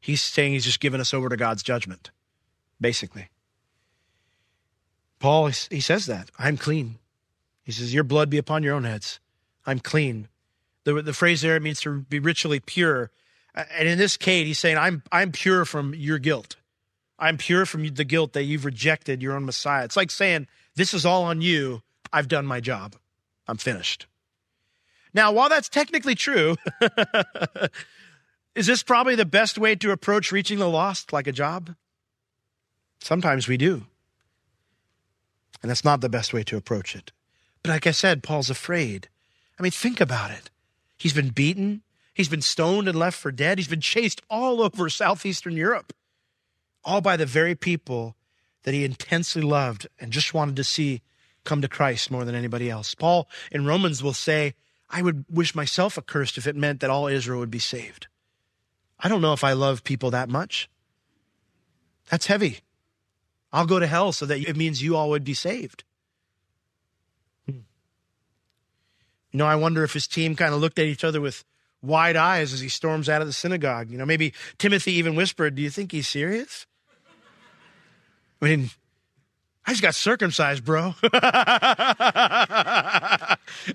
he's 0.00 0.22
saying 0.22 0.52
he's 0.52 0.64
just 0.64 0.80
giving 0.80 1.00
us 1.00 1.14
over 1.14 1.28
to 1.28 1.36
God's 1.36 1.62
judgment, 1.62 2.10
basically. 2.80 3.28
Paul, 5.18 5.50
he 5.70 5.80
says 5.80 6.06
that 6.06 6.30
I'm 6.38 6.56
clean. 6.56 6.98
He 7.62 7.72
says, 7.72 7.94
Your 7.94 8.04
blood 8.04 8.30
be 8.30 8.38
upon 8.38 8.62
your 8.62 8.74
own 8.74 8.84
heads. 8.84 9.20
I'm 9.66 9.80
clean. 9.80 10.28
The, 10.84 11.00
the 11.00 11.14
phrase 11.14 11.40
there 11.40 11.58
means 11.60 11.80
to 11.82 12.00
be 12.00 12.18
ritually 12.18 12.60
pure. 12.60 13.10
And 13.54 13.88
in 13.88 13.96
this 13.96 14.16
case, 14.16 14.46
he's 14.46 14.58
saying, 14.58 14.76
I'm, 14.76 15.02
I'm 15.10 15.32
pure 15.32 15.64
from 15.64 15.94
your 15.94 16.18
guilt. 16.18 16.56
I'm 17.18 17.38
pure 17.38 17.66
from 17.66 17.86
the 17.86 18.04
guilt 18.04 18.32
that 18.32 18.44
you've 18.44 18.64
rejected 18.64 19.22
your 19.22 19.34
own 19.34 19.46
Messiah. 19.46 19.84
It's 19.84 19.96
like 19.96 20.10
saying, 20.10 20.48
This 20.74 20.94
is 20.94 21.06
all 21.06 21.24
on 21.24 21.40
you. 21.40 21.82
I've 22.12 22.28
done 22.28 22.46
my 22.46 22.60
job. 22.60 22.96
I'm 23.46 23.56
finished. 23.56 24.06
Now, 25.12 25.30
while 25.30 25.48
that's 25.48 25.68
technically 25.68 26.16
true, 26.16 26.56
is 28.54 28.66
this 28.66 28.82
probably 28.82 29.14
the 29.14 29.24
best 29.24 29.58
way 29.58 29.76
to 29.76 29.92
approach 29.92 30.32
reaching 30.32 30.58
the 30.58 30.68
lost 30.68 31.12
like 31.12 31.26
a 31.26 31.32
job? 31.32 31.74
Sometimes 33.00 33.46
we 33.46 33.56
do. 33.56 33.86
And 35.62 35.70
that's 35.70 35.84
not 35.84 36.00
the 36.00 36.08
best 36.08 36.32
way 36.32 36.42
to 36.44 36.56
approach 36.56 36.96
it. 36.96 37.12
But 37.62 37.70
like 37.70 37.86
I 37.86 37.92
said, 37.92 38.22
Paul's 38.22 38.50
afraid. 38.50 39.08
I 39.58 39.62
mean, 39.62 39.72
think 39.72 40.00
about 40.00 40.30
it. 40.30 40.50
He's 40.96 41.12
been 41.12 41.30
beaten, 41.30 41.82
he's 42.12 42.28
been 42.28 42.42
stoned 42.42 42.88
and 42.88 42.98
left 42.98 43.18
for 43.18 43.32
dead, 43.32 43.58
he's 43.58 43.68
been 43.68 43.80
chased 43.80 44.20
all 44.28 44.62
over 44.62 44.88
southeastern 44.88 45.54
Europe, 45.54 45.92
all 46.84 47.00
by 47.00 47.16
the 47.16 47.26
very 47.26 47.54
people 47.54 48.16
that 48.64 48.74
he 48.74 48.84
intensely 48.84 49.42
loved 49.42 49.86
and 50.00 50.12
just 50.12 50.34
wanted 50.34 50.56
to 50.56 50.64
see 50.64 51.02
come 51.44 51.60
to 51.60 51.68
Christ 51.68 52.10
more 52.10 52.24
than 52.24 52.34
anybody 52.34 52.70
else. 52.70 52.94
Paul 52.94 53.28
in 53.52 53.66
Romans 53.66 54.02
will 54.02 54.14
say, 54.14 54.54
I 54.90 55.02
would 55.02 55.24
wish 55.30 55.54
myself 55.54 55.98
accursed 55.98 56.38
if 56.38 56.46
it 56.46 56.56
meant 56.56 56.80
that 56.80 56.90
all 56.90 57.06
Israel 57.06 57.40
would 57.40 57.50
be 57.50 57.58
saved. 57.58 58.06
I 58.98 59.08
don't 59.08 59.20
know 59.20 59.32
if 59.32 59.44
I 59.44 59.52
love 59.52 59.84
people 59.84 60.10
that 60.12 60.28
much. 60.28 60.68
That's 62.08 62.26
heavy. 62.26 62.60
I'll 63.52 63.66
go 63.66 63.78
to 63.78 63.86
hell 63.86 64.12
so 64.12 64.26
that 64.26 64.40
it 64.40 64.56
means 64.56 64.82
you 64.82 64.96
all 64.96 65.10
would 65.10 65.24
be 65.24 65.34
saved. 65.34 65.84
Hmm. 67.46 67.60
You 69.30 69.38
know, 69.38 69.46
I 69.46 69.56
wonder 69.56 69.84
if 69.84 69.92
his 69.92 70.06
team 70.06 70.34
kind 70.34 70.54
of 70.54 70.60
looked 70.60 70.78
at 70.78 70.86
each 70.86 71.04
other 71.04 71.20
with 71.20 71.44
wide 71.82 72.16
eyes 72.16 72.52
as 72.52 72.60
he 72.60 72.68
storms 72.68 73.08
out 73.08 73.20
of 73.20 73.26
the 73.26 73.32
synagogue. 73.32 73.90
You 73.90 73.98
know, 73.98 74.06
maybe 74.06 74.32
Timothy 74.58 74.92
even 74.92 75.14
whispered, 75.14 75.54
Do 75.54 75.62
you 75.62 75.70
think 75.70 75.92
he's 75.92 76.08
serious? 76.08 76.66
I 78.40 78.44
mean, 78.44 78.70
I 79.66 79.70
just 79.70 79.82
got 79.82 79.94
circumcised, 79.94 80.64
bro. 80.64 80.94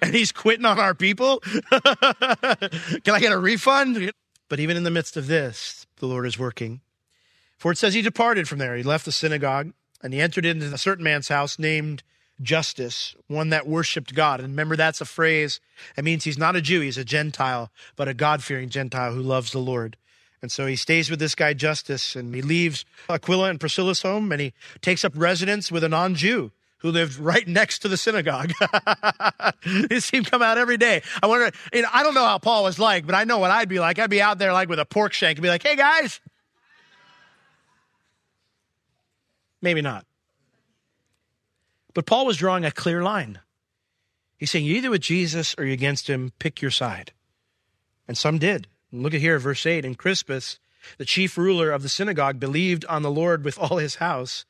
and 0.02 0.14
he's 0.14 0.32
quitting 0.32 0.66
on 0.66 0.80
our 0.80 0.94
people. 0.94 1.40
Can 1.72 3.14
I 3.14 3.20
get 3.20 3.32
a 3.32 3.40
refund? 3.40 4.12
But 4.50 4.60
even 4.60 4.78
in 4.78 4.84
the 4.84 4.92
midst 4.92 5.18
of 5.18 5.28
this, 5.28 5.88
the 5.98 6.06
Lord 6.06 6.28
is 6.28 6.38
working. 6.38 6.82
For 7.58 7.72
it 7.72 7.78
says 7.78 7.94
he 7.94 8.02
departed 8.02 8.48
from 8.48 8.60
there. 8.60 8.76
He 8.76 8.84
left 8.84 9.06
the 9.06 9.12
synagogue 9.12 9.74
and 10.02 10.14
he 10.14 10.22
entered 10.22 10.46
into 10.46 10.74
a 10.74 10.78
certain 10.78 11.04
man's 11.04 11.28
house 11.28 11.60
named 11.60 12.04
Justus, 12.42 13.16
one 13.28 13.50
that 13.50 13.68
worshiped 13.68 14.14
God. 14.14 14.40
And 14.40 14.50
remember, 14.50 14.76
that's 14.76 15.02
a 15.02 15.06
phrase. 15.06 15.60
It 15.98 16.06
means 16.06 16.24
he's 16.24 16.38
not 16.38 16.56
a 16.56 16.62
Jew, 16.62 16.82
he's 16.82 16.98
a 16.98 17.04
Gentile, 17.04 17.72
but 17.96 18.08
a 18.08 18.14
God 18.14 18.44
fearing 18.44 18.70
Gentile 18.70 19.14
who 19.14 19.22
loves 19.22 19.52
the 19.52 19.60
Lord. 19.60 19.98
And 20.42 20.52
so 20.52 20.66
he 20.66 20.76
stays 20.76 21.10
with 21.10 21.20
this 21.20 21.36
guy, 21.36 21.54
Justus, 21.54 22.16
and 22.16 22.34
he 22.34 22.42
leaves 22.42 22.86
Aquila 23.10 23.50
and 23.50 23.60
Priscilla's 23.60 24.02
home 24.02 24.32
and 24.32 24.40
he 24.40 24.54
takes 24.82 25.04
up 25.04 25.14
residence 25.16 25.72
with 25.72 25.84
a 25.84 25.90
non 25.90 26.16
Jew 26.16 26.52
who 26.80 26.92
lived 26.92 27.18
right 27.18 27.48
next 27.48 27.80
to 27.80 27.88
the 27.88 27.98
synagogue. 27.98 28.54
he 29.90 30.00
see 30.00 30.18
him 30.18 30.24
come 30.24 30.42
out 30.42 30.58
every 30.58 30.78
day. 30.78 31.02
I 31.22 31.28
wonder, 31.28 31.52
you 31.74 31.82
know, 31.82 31.90
I 31.94 32.04
don't 32.04 32.14
know 32.14 32.24
how 32.24 32.38
Paul 32.38 32.64
was 32.64 32.80
like, 32.80 33.06
but 33.06 33.16
I 33.16 33.26
know 33.26 33.38
what 33.38 33.52
I'd 33.52 33.68
be 33.68 33.80
like. 33.80 34.00
I'd 34.00 34.10
be 34.10 34.22
out 34.22 34.40
there 34.40 34.54
like 34.54 34.70
with 34.70 34.80
a 34.80 34.86
pork 34.86 35.14
shank 35.14 35.38
and 35.38 35.44
be 35.44 35.50
like, 35.50 35.64
hey 35.64 35.76
guys. 35.76 36.22
Maybe 39.62 39.82
not. 39.82 40.06
But 41.94 42.06
Paul 42.06 42.26
was 42.26 42.38
drawing 42.38 42.64
a 42.64 42.72
clear 42.72 43.04
line. 43.04 43.40
He's 44.38 44.52
saying, 44.52 44.66
you're 44.66 44.78
either 44.78 44.90
with 44.90 45.02
Jesus 45.02 45.54
or 45.58 45.66
you're 45.66 45.74
against 45.74 46.10
him, 46.10 46.32
pick 46.40 46.62
your 46.62 46.72
side. 46.72 47.12
And 48.08 48.18
some 48.18 48.38
did. 48.38 48.68
Look 48.92 49.14
at 49.14 49.22
here, 49.22 49.40
verse 49.40 49.66
8. 49.66 49.86
And 49.86 49.98
Crispus, 49.98 50.60
the 50.98 51.06
chief 51.06 51.38
ruler 51.38 51.72
of 51.72 51.84
the 51.84 51.90
synagogue, 51.90 52.40
believed 52.40 52.86
on 52.86 53.02
the 53.02 53.12
Lord 53.12 53.44
with 53.44 53.58
all 53.60 53.78
his 53.78 53.96
house. 53.96 54.46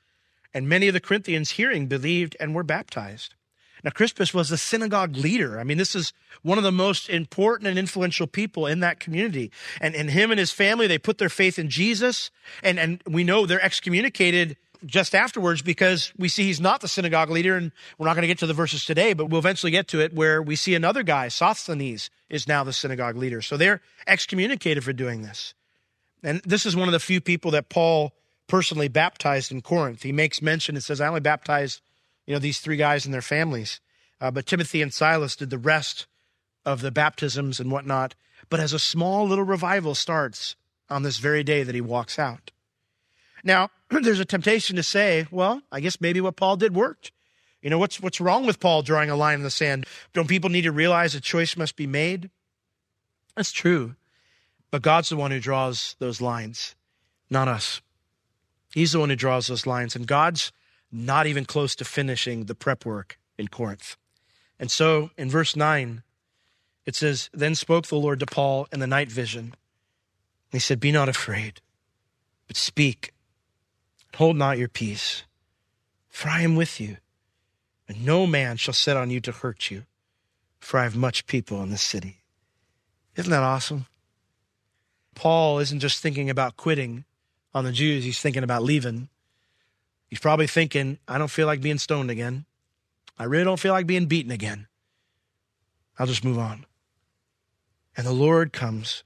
And 0.54 0.68
many 0.68 0.88
of 0.88 0.94
the 0.94 1.00
Corinthians 1.00 1.52
hearing 1.52 1.88
believed 1.88 2.36
and 2.40 2.56
were 2.56 2.64
baptized. 2.64 3.36
Now, 3.84 3.92
Crispus 3.92 4.34
was 4.34 4.50
the 4.50 4.58
synagogue 4.58 5.16
leader. 5.16 5.60
I 5.60 5.64
mean, 5.64 5.78
this 5.78 5.96
is 5.96 6.12
one 6.42 6.58
of 6.58 6.64
the 6.64 6.72
most 6.72 7.10
important 7.10 7.68
and 7.68 7.80
influential 7.80 8.28
people 8.28 8.68
in 8.68 8.82
that 8.82 9.00
community. 9.00 9.52
And, 9.80 9.96
and 9.96 10.10
him 10.10 10.32
and 10.32 10.40
his 10.40 10.52
family, 10.52 10.86
they 10.88 10.98
put 10.98 11.18
their 11.18 11.30
faith 11.30 11.58
in 11.58 11.70
Jesus. 11.70 12.30
And, 12.62 12.78
and 12.78 13.02
we 13.08 13.24
know 13.24 13.46
they're 13.46 13.64
excommunicated 13.64 14.58
just 14.86 15.16
afterwards 15.16 15.62
because 15.62 16.14
we 16.18 16.30
see 16.30 16.44
he's 16.44 16.62
not 16.62 16.82
the 16.82 16.88
synagogue 16.88 17.30
leader. 17.30 17.56
And 17.56 17.72
we're 17.98 18.08
not 18.08 18.16
going 18.16 18.24
to 18.24 18.28
get 18.28 18.40
to 18.40 18.48
the 18.48 18.54
verses 18.54 18.86
today, 18.86 19.14
but 19.14 19.26
we'll 19.26 19.40
eventually 19.40 19.72
get 19.72 19.88
to 19.90 20.02
it 20.02 20.14
where 20.14 20.42
we 20.42 20.56
see 20.56 20.76
another 20.76 21.04
guy, 21.04 21.28
Sosthenes, 21.28 22.10
is 22.30 22.48
now 22.48 22.64
the 22.64 22.74
synagogue 22.74 23.16
leader. 23.16 23.42
So 23.42 23.58
they're 23.58 23.82
excommunicated 24.08 24.84
for 24.84 24.94
doing 24.94 25.22
this. 25.22 25.54
And 26.24 26.42
this 26.46 26.66
is 26.66 26.76
one 26.76 26.88
of 26.88 26.92
the 26.92 27.00
few 27.00 27.22
people 27.22 27.52
that 27.52 27.70
Paul 27.70 28.14
personally 28.48 28.88
baptized 28.88 29.52
in 29.52 29.62
Corinth. 29.62 30.04
He 30.04 30.12
makes 30.12 30.42
mention, 30.42 30.76
and 30.76 30.84
says, 30.84 31.00
I 31.00 31.08
only 31.08 31.22
baptized, 31.22 31.82
you 32.26 32.34
know, 32.34 32.40
these 32.40 32.60
three 32.60 32.78
guys 32.78 33.06
and 33.06 33.14
their 33.14 33.22
families. 33.22 33.80
Uh, 34.20 34.32
but 34.32 34.46
Timothy 34.46 34.82
and 34.82 34.94
Silas 34.94 35.36
did 35.36 35.50
the 35.50 35.58
rest 35.58 36.08
of 36.66 36.82
the 36.82 36.92
baptisms 36.92 37.60
and 37.60 37.72
whatnot. 37.72 38.16
But 38.50 38.60
as 38.60 38.74
a 38.74 38.80
small 38.80 39.28
little 39.28 39.46
revival 39.46 39.96
starts 39.96 40.56
on 40.90 41.04
this 41.04 41.20
very 41.20 41.44
day 41.44 41.64
that 41.64 41.76
he 41.76 41.82
walks 41.82 42.20
out. 42.20 42.52
Now, 43.44 43.70
there's 43.90 44.20
a 44.20 44.26
temptation 44.26 44.76
to 44.76 44.84
say, 44.84 45.28
well, 45.32 45.62
I 45.72 45.80
guess 45.80 46.02
maybe 46.02 46.22
what 46.22 46.36
Paul 46.36 46.58
did 46.58 46.76
worked. 46.76 47.12
You 47.62 47.70
know, 47.70 47.78
what's, 47.78 48.00
what's 48.00 48.22
wrong 48.22 48.46
with 48.46 48.60
Paul 48.60 48.82
drawing 48.84 49.10
a 49.10 49.16
line 49.16 49.36
in 49.36 49.44
the 49.44 49.52
sand? 49.52 49.86
Don't 50.14 50.30
people 50.30 50.50
need 50.50 50.62
to 50.62 50.72
realize 50.72 51.14
a 51.14 51.22
choice 51.22 51.58
must 51.58 51.76
be 51.76 51.88
made? 51.88 52.30
That's 53.36 53.52
true. 53.52 53.96
But 54.72 54.82
God's 54.82 55.10
the 55.10 55.18
one 55.18 55.32
who 55.32 55.40
draws 55.40 55.96
those 56.00 56.22
lines, 56.22 56.76
not 57.30 57.48
us. 57.48 57.82
He's 58.74 58.92
the 58.92 59.00
one 59.00 59.10
who 59.10 59.16
draws 59.16 59.48
those 59.48 59.66
lines, 59.66 59.96
and 59.96 60.08
God's 60.08 60.52
not 60.92 61.28
even 61.28 61.46
close 61.46 61.76
to 61.76 61.86
finishing 61.86 62.46
the 62.46 62.56
prep 62.56 62.86
work 62.86 63.20
in 63.38 63.48
Corinth. 63.48 63.98
And 64.60 64.70
so 64.70 65.10
in 65.18 65.30
verse 65.30 65.56
9, 65.56 66.04
it 66.86 66.96
says, 66.96 67.30
Then 67.34 67.56
spoke 67.56 67.88
the 67.88 67.96
Lord 67.96 68.20
to 68.20 68.26
Paul 68.26 68.68
in 68.72 68.80
the 68.80 68.88
night 68.88 69.12
vision. 69.12 69.54
He 70.52 70.60
said, 70.60 70.80
Be 70.80 70.92
not 70.92 71.10
afraid, 71.10 71.62
but 72.48 72.58
speak. 72.58 73.14
Hold 74.16 74.36
not 74.36 74.58
your 74.58 74.68
peace, 74.68 75.24
for 76.10 76.30
I 76.30 76.42
am 76.42 76.56
with 76.56 76.80
you, 76.82 76.98
and 77.88 78.06
no 78.06 78.28
man 78.28 78.58
shall 78.58 78.74
set 78.74 78.98
on 78.98 79.10
you 79.10 79.20
to 79.22 79.32
hurt 79.32 79.72
you, 79.72 79.86
for 80.60 80.80
I 80.80 80.84
have 80.84 80.96
much 80.96 81.26
people 81.26 81.64
in 81.64 81.70
this 81.70 81.82
city. 81.82 82.18
Isn't 83.16 83.32
that 83.32 83.44
awesome? 83.44 83.86
Paul 85.16 85.60
isn't 85.60 85.80
just 85.80 86.02
thinking 86.02 86.30
about 86.30 86.58
quitting 86.58 87.06
on 87.54 87.66
the 87.66 87.72
Jews, 87.72 88.04
he's 88.04 88.20
thinking 88.20 88.44
about 88.44 88.64
leaving. 88.64 89.10
He's 90.08 90.20
probably 90.20 90.48
thinking, 90.48 90.98
I 91.08 91.18
don't 91.18 91.32
feel 91.32 91.48
like 91.48 91.62
being 91.62 91.78
stoned 91.78 92.10
again. 92.12 92.46
I 93.18 93.26
really 93.26 93.44
don't 93.44 93.60
feel 93.60 93.74
like 93.74 93.88
being 93.88 94.06
beaten 94.06 94.32
again. 94.32 94.68
I'll 95.98 96.08
just 96.08 96.24
move 96.24 96.40
on. 96.40 96.66
And 97.98 98.08
the 98.08 98.14
Lord 98.14 98.54
comes. 98.54 99.04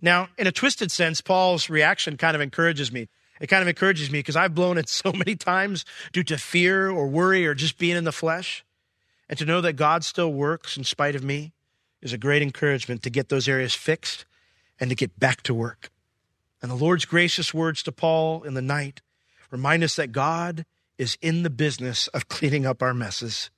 Now, 0.00 0.28
in 0.36 0.46
a 0.46 0.52
twisted 0.52 0.90
sense, 0.92 1.20
Paul's 1.20 1.70
reaction 1.70 2.16
kind 2.16 2.34
of 2.34 2.42
encourages 2.42 2.92
me. 2.92 3.08
It 3.40 3.48
kind 3.48 3.62
of 3.62 3.68
encourages 3.68 4.10
me 4.10 4.20
because 4.20 4.36
I've 4.36 4.54
blown 4.54 4.78
it 4.78 4.88
so 4.90 5.12
many 5.12 5.36
times 5.36 5.84
due 6.12 6.24
to 6.24 6.38
fear 6.38 6.90
or 6.90 7.06
worry 7.06 7.46
or 7.46 7.54
just 7.54 7.78
being 7.78 7.96
in 7.96 8.04
the 8.04 8.12
flesh. 8.12 8.64
And 9.28 9.38
to 9.38 9.44
know 9.44 9.60
that 9.60 9.74
God 9.74 10.04
still 10.04 10.32
works 10.32 10.76
in 10.76 10.84
spite 10.84 11.16
of 11.16 11.24
me 11.24 11.52
is 12.00 12.12
a 12.12 12.18
great 12.18 12.42
encouragement 12.42 13.02
to 13.02 13.10
get 13.10 13.28
those 13.28 13.48
areas 13.48 13.74
fixed 13.74 14.24
and 14.78 14.90
to 14.90 14.96
get 14.96 15.18
back 15.18 15.42
to 15.42 15.54
work. 15.54 15.90
And 16.62 16.70
the 16.70 16.76
Lord's 16.76 17.04
gracious 17.04 17.52
words 17.52 17.82
to 17.84 17.92
Paul 17.92 18.42
in 18.42 18.54
the 18.54 18.62
night 18.62 19.00
remind 19.50 19.82
us 19.82 19.96
that 19.96 20.12
God 20.12 20.64
is 20.98 21.18
in 21.20 21.42
the 21.42 21.50
business 21.50 22.08
of 22.08 22.28
cleaning 22.28 22.66
up 22.66 22.82
our 22.82 22.94
messes, 22.94 23.50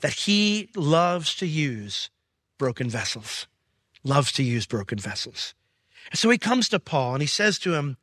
that 0.00 0.12
He 0.12 0.70
loves 0.76 1.34
to 1.36 1.46
use 1.46 2.10
broken 2.58 2.88
vessels, 2.88 3.46
loves 4.04 4.32
to 4.32 4.42
use 4.42 4.66
broken 4.66 4.98
vessels. 4.98 5.54
And 6.10 6.18
so 6.18 6.30
He 6.30 6.38
comes 6.38 6.68
to 6.68 6.78
Paul 6.78 7.14
and 7.14 7.22
He 7.22 7.26
says 7.26 7.58
to 7.60 7.74
him, 7.74 7.96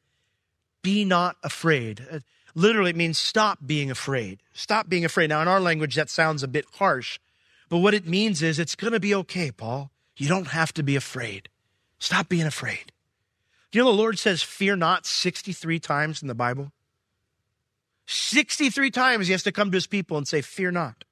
Be 0.81 1.05
not 1.05 1.37
afraid. 1.43 2.05
Uh, 2.09 2.19
literally, 2.55 2.91
it 2.91 2.95
means 2.95 3.17
stop 3.17 3.59
being 3.65 3.91
afraid. 3.91 4.41
Stop 4.53 4.89
being 4.89 5.05
afraid. 5.05 5.29
Now, 5.29 5.41
in 5.41 5.47
our 5.47 5.59
language, 5.59 5.95
that 5.95 6.09
sounds 6.09 6.43
a 6.43 6.47
bit 6.47 6.65
harsh, 6.75 7.19
but 7.69 7.79
what 7.79 7.93
it 7.93 8.07
means 8.07 8.41
is 8.41 8.59
it's 8.59 8.75
going 8.75 8.93
to 8.93 8.99
be 8.99 9.13
okay, 9.15 9.51
Paul. 9.51 9.91
You 10.15 10.27
don't 10.27 10.47
have 10.47 10.73
to 10.73 10.83
be 10.83 10.95
afraid. 10.95 11.49
Stop 11.99 12.29
being 12.29 12.45
afraid. 12.45 12.91
You 13.71 13.83
know, 13.83 13.91
the 13.91 13.97
Lord 13.97 14.17
says, 14.17 14.41
fear 14.41 14.75
not 14.75 15.05
63 15.05 15.79
times 15.79 16.21
in 16.21 16.27
the 16.27 16.35
Bible. 16.35 16.71
63 18.07 18.89
times 18.91 19.27
he 19.27 19.33
has 19.33 19.43
to 19.43 19.51
come 19.51 19.69
to 19.71 19.75
his 19.75 19.87
people 19.87 20.17
and 20.17 20.27
say, 20.27 20.41
fear 20.41 20.71
not. 20.71 21.03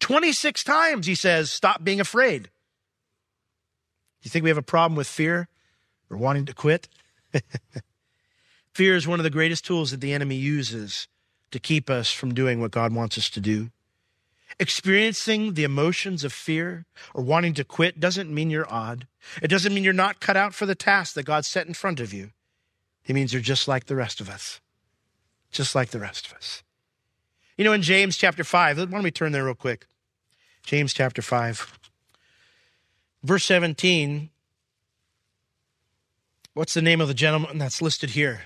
26 0.00 0.62
times 0.64 1.06
he 1.06 1.14
says, 1.14 1.50
stop 1.50 1.82
being 1.82 2.00
afraid. 2.00 2.50
You 4.22 4.30
think 4.30 4.42
we 4.42 4.50
have 4.50 4.58
a 4.58 4.62
problem 4.62 4.96
with 4.96 5.06
fear 5.06 5.48
or 6.10 6.16
wanting 6.16 6.44
to 6.46 6.54
quit? 6.54 6.88
fear 8.78 8.94
is 8.94 9.08
one 9.08 9.18
of 9.18 9.24
the 9.24 9.30
greatest 9.30 9.66
tools 9.66 9.90
that 9.90 10.00
the 10.00 10.12
enemy 10.12 10.36
uses 10.36 11.08
to 11.50 11.58
keep 11.58 11.90
us 11.90 12.12
from 12.12 12.32
doing 12.32 12.60
what 12.60 12.70
God 12.70 12.94
wants 12.94 13.18
us 13.18 13.28
to 13.30 13.40
do. 13.40 13.70
Experiencing 14.60 15.54
the 15.54 15.64
emotions 15.64 16.22
of 16.22 16.32
fear 16.32 16.86
or 17.12 17.24
wanting 17.24 17.54
to 17.54 17.64
quit 17.64 17.98
doesn't 17.98 18.32
mean 18.32 18.50
you're 18.50 18.72
odd. 18.72 19.08
It 19.42 19.48
doesn't 19.48 19.74
mean 19.74 19.82
you're 19.82 19.92
not 19.92 20.20
cut 20.20 20.36
out 20.36 20.54
for 20.54 20.64
the 20.64 20.76
task 20.76 21.14
that 21.14 21.24
God 21.24 21.44
set 21.44 21.66
in 21.66 21.74
front 21.74 21.98
of 21.98 22.12
you. 22.12 22.30
It 23.04 23.14
means 23.14 23.32
you're 23.32 23.42
just 23.42 23.66
like 23.66 23.86
the 23.86 23.96
rest 23.96 24.20
of 24.20 24.30
us. 24.30 24.60
Just 25.50 25.74
like 25.74 25.90
the 25.90 25.98
rest 25.98 26.28
of 26.28 26.34
us. 26.34 26.62
You 27.56 27.64
know, 27.64 27.72
in 27.72 27.82
James 27.82 28.16
chapter 28.16 28.44
5, 28.44 28.78
why 28.78 28.84
don't 28.84 29.02
we 29.02 29.10
turn 29.10 29.32
there 29.32 29.46
real 29.46 29.56
quick? 29.56 29.86
James 30.62 30.94
chapter 30.94 31.20
5. 31.20 31.76
Verse 33.24 33.44
17. 33.44 34.30
What's 36.54 36.74
the 36.74 36.82
name 36.82 37.00
of 37.00 37.08
the 37.08 37.14
gentleman 37.14 37.58
that's 37.58 37.82
listed 37.82 38.10
here? 38.10 38.42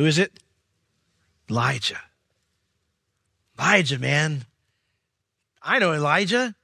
Who 0.00 0.06
is 0.06 0.16
it? 0.16 0.32
Elijah. 1.50 2.00
Elijah, 3.58 3.98
man. 3.98 4.46
I 5.62 5.78
know 5.78 5.92
Elijah. 5.92 6.54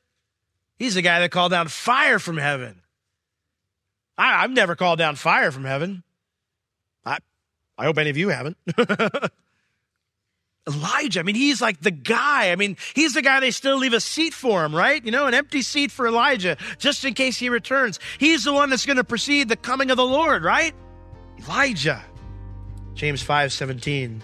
He's 0.79 0.95
the 0.95 1.03
guy 1.03 1.21
that 1.21 1.33
called 1.33 1.51
down 1.51 1.69
fire 1.69 2.19
from 2.19 2.39
heaven. 2.39 2.81
I, 4.17 4.41
have 4.41 4.53
never 4.53 4.75
called 4.75 4.99
down 4.99 5.17
fire 5.17 5.53
from 5.53 5.67
heaven. 5.67 6.03
I, 7.05 7.19
I 7.77 7.85
hope 7.85 7.99
any 7.99 8.09
of 8.09 8.17
you 8.17 8.31
haven't. 8.31 8.57
Elijah, 10.67 11.21
I 11.21 11.23
mean, 11.23 11.35
he's 11.35 11.61
like 11.61 11.83
the 11.83 11.91
guy. 11.91 12.53
I 12.53 12.57
mean, 12.57 12.79
he's 12.95 13.13
the 13.13 13.21
guy 13.21 13.41
they 13.41 13.51
still 13.51 13.77
leave 13.77 13.93
a 13.93 14.01
seat 14.01 14.33
for 14.33 14.65
him, 14.65 14.75
right? 14.75 15.05
You 15.05 15.11
know, 15.11 15.27
an 15.27 15.35
empty 15.35 15.61
seat 15.61 15.91
for 15.91 16.07
Elijah, 16.07 16.57
just 16.79 17.05
in 17.05 17.13
case 17.13 17.37
he 17.37 17.51
returns. 17.51 18.01
He's 18.17 18.45
the 18.45 18.55
one 18.55 18.71
that's 18.71 18.87
going 18.87 18.97
to 18.97 19.05
precede 19.05 19.51
the 19.51 19.57
coming 19.57 19.91
of 19.91 19.99
the 19.99 20.07
Lord, 20.07 20.43
right? 20.43 20.73
Elijah. 21.39 22.03
James 22.97 23.23
5:17. 23.23 24.21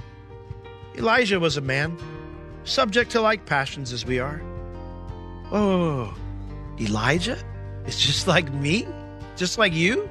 Elijah 0.97 1.39
was 1.39 1.57
a 1.57 1.61
man, 1.61 1.97
subject 2.65 3.13
to 3.13 3.21
like 3.21 3.47
passions 3.47 3.93
as 3.93 4.05
we 4.05 4.19
are. 4.19 4.43
Oh, 5.53 6.13
Elijah 6.81 7.39
is 7.87 7.99
just 7.99 8.27
like 8.27 8.53
me? 8.53 8.89
Just 9.37 9.59
like 9.59 9.73
you? 9.73 10.11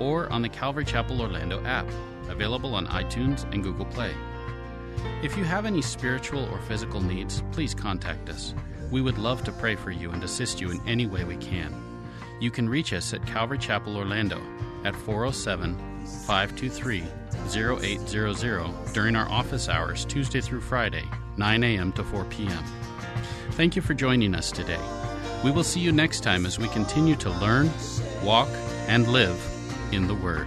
or 0.00 0.30
on 0.32 0.42
the 0.42 0.48
Calvary 0.48 0.84
Chapel 0.84 1.20
Orlando 1.20 1.62
app, 1.64 1.86
available 2.28 2.74
on 2.74 2.86
iTunes 2.88 3.50
and 3.52 3.62
Google 3.62 3.86
Play. 3.86 4.14
If 5.22 5.36
you 5.36 5.44
have 5.44 5.66
any 5.66 5.82
spiritual 5.82 6.44
or 6.50 6.58
physical 6.62 7.00
needs, 7.00 7.42
please 7.52 7.74
contact 7.74 8.28
us. 8.28 8.54
We 8.90 9.02
would 9.02 9.18
love 9.18 9.44
to 9.44 9.52
pray 9.52 9.76
for 9.76 9.90
you 9.90 10.10
and 10.10 10.24
assist 10.24 10.60
you 10.60 10.70
in 10.70 10.80
any 10.88 11.06
way 11.06 11.24
we 11.24 11.36
can. 11.36 11.74
You 12.40 12.50
can 12.50 12.68
reach 12.68 12.92
us 12.92 13.12
at 13.12 13.26
Calvary 13.26 13.58
Chapel 13.58 13.96
Orlando 13.96 14.40
at 14.84 14.96
407 14.96 15.76
523 16.26 17.04
0800 17.54 18.92
during 18.92 19.14
our 19.14 19.28
office 19.28 19.68
hours 19.68 20.04
Tuesday 20.04 20.40
through 20.40 20.60
Friday, 20.60 21.04
9 21.36 21.64
a.m. 21.64 21.92
to 21.92 22.02
4 22.02 22.24
p.m. 22.24 22.64
Thank 23.52 23.76
you 23.76 23.82
for 23.82 23.94
joining 23.94 24.34
us 24.34 24.50
today. 24.50 24.80
We 25.44 25.50
will 25.50 25.64
see 25.64 25.80
you 25.80 25.92
next 25.92 26.22
time 26.22 26.46
as 26.46 26.58
we 26.58 26.68
continue 26.68 27.16
to 27.16 27.30
learn, 27.30 27.70
walk, 28.22 28.48
and 28.88 29.06
live 29.08 29.38
in 29.92 30.06
the 30.06 30.14
Word. 30.14 30.46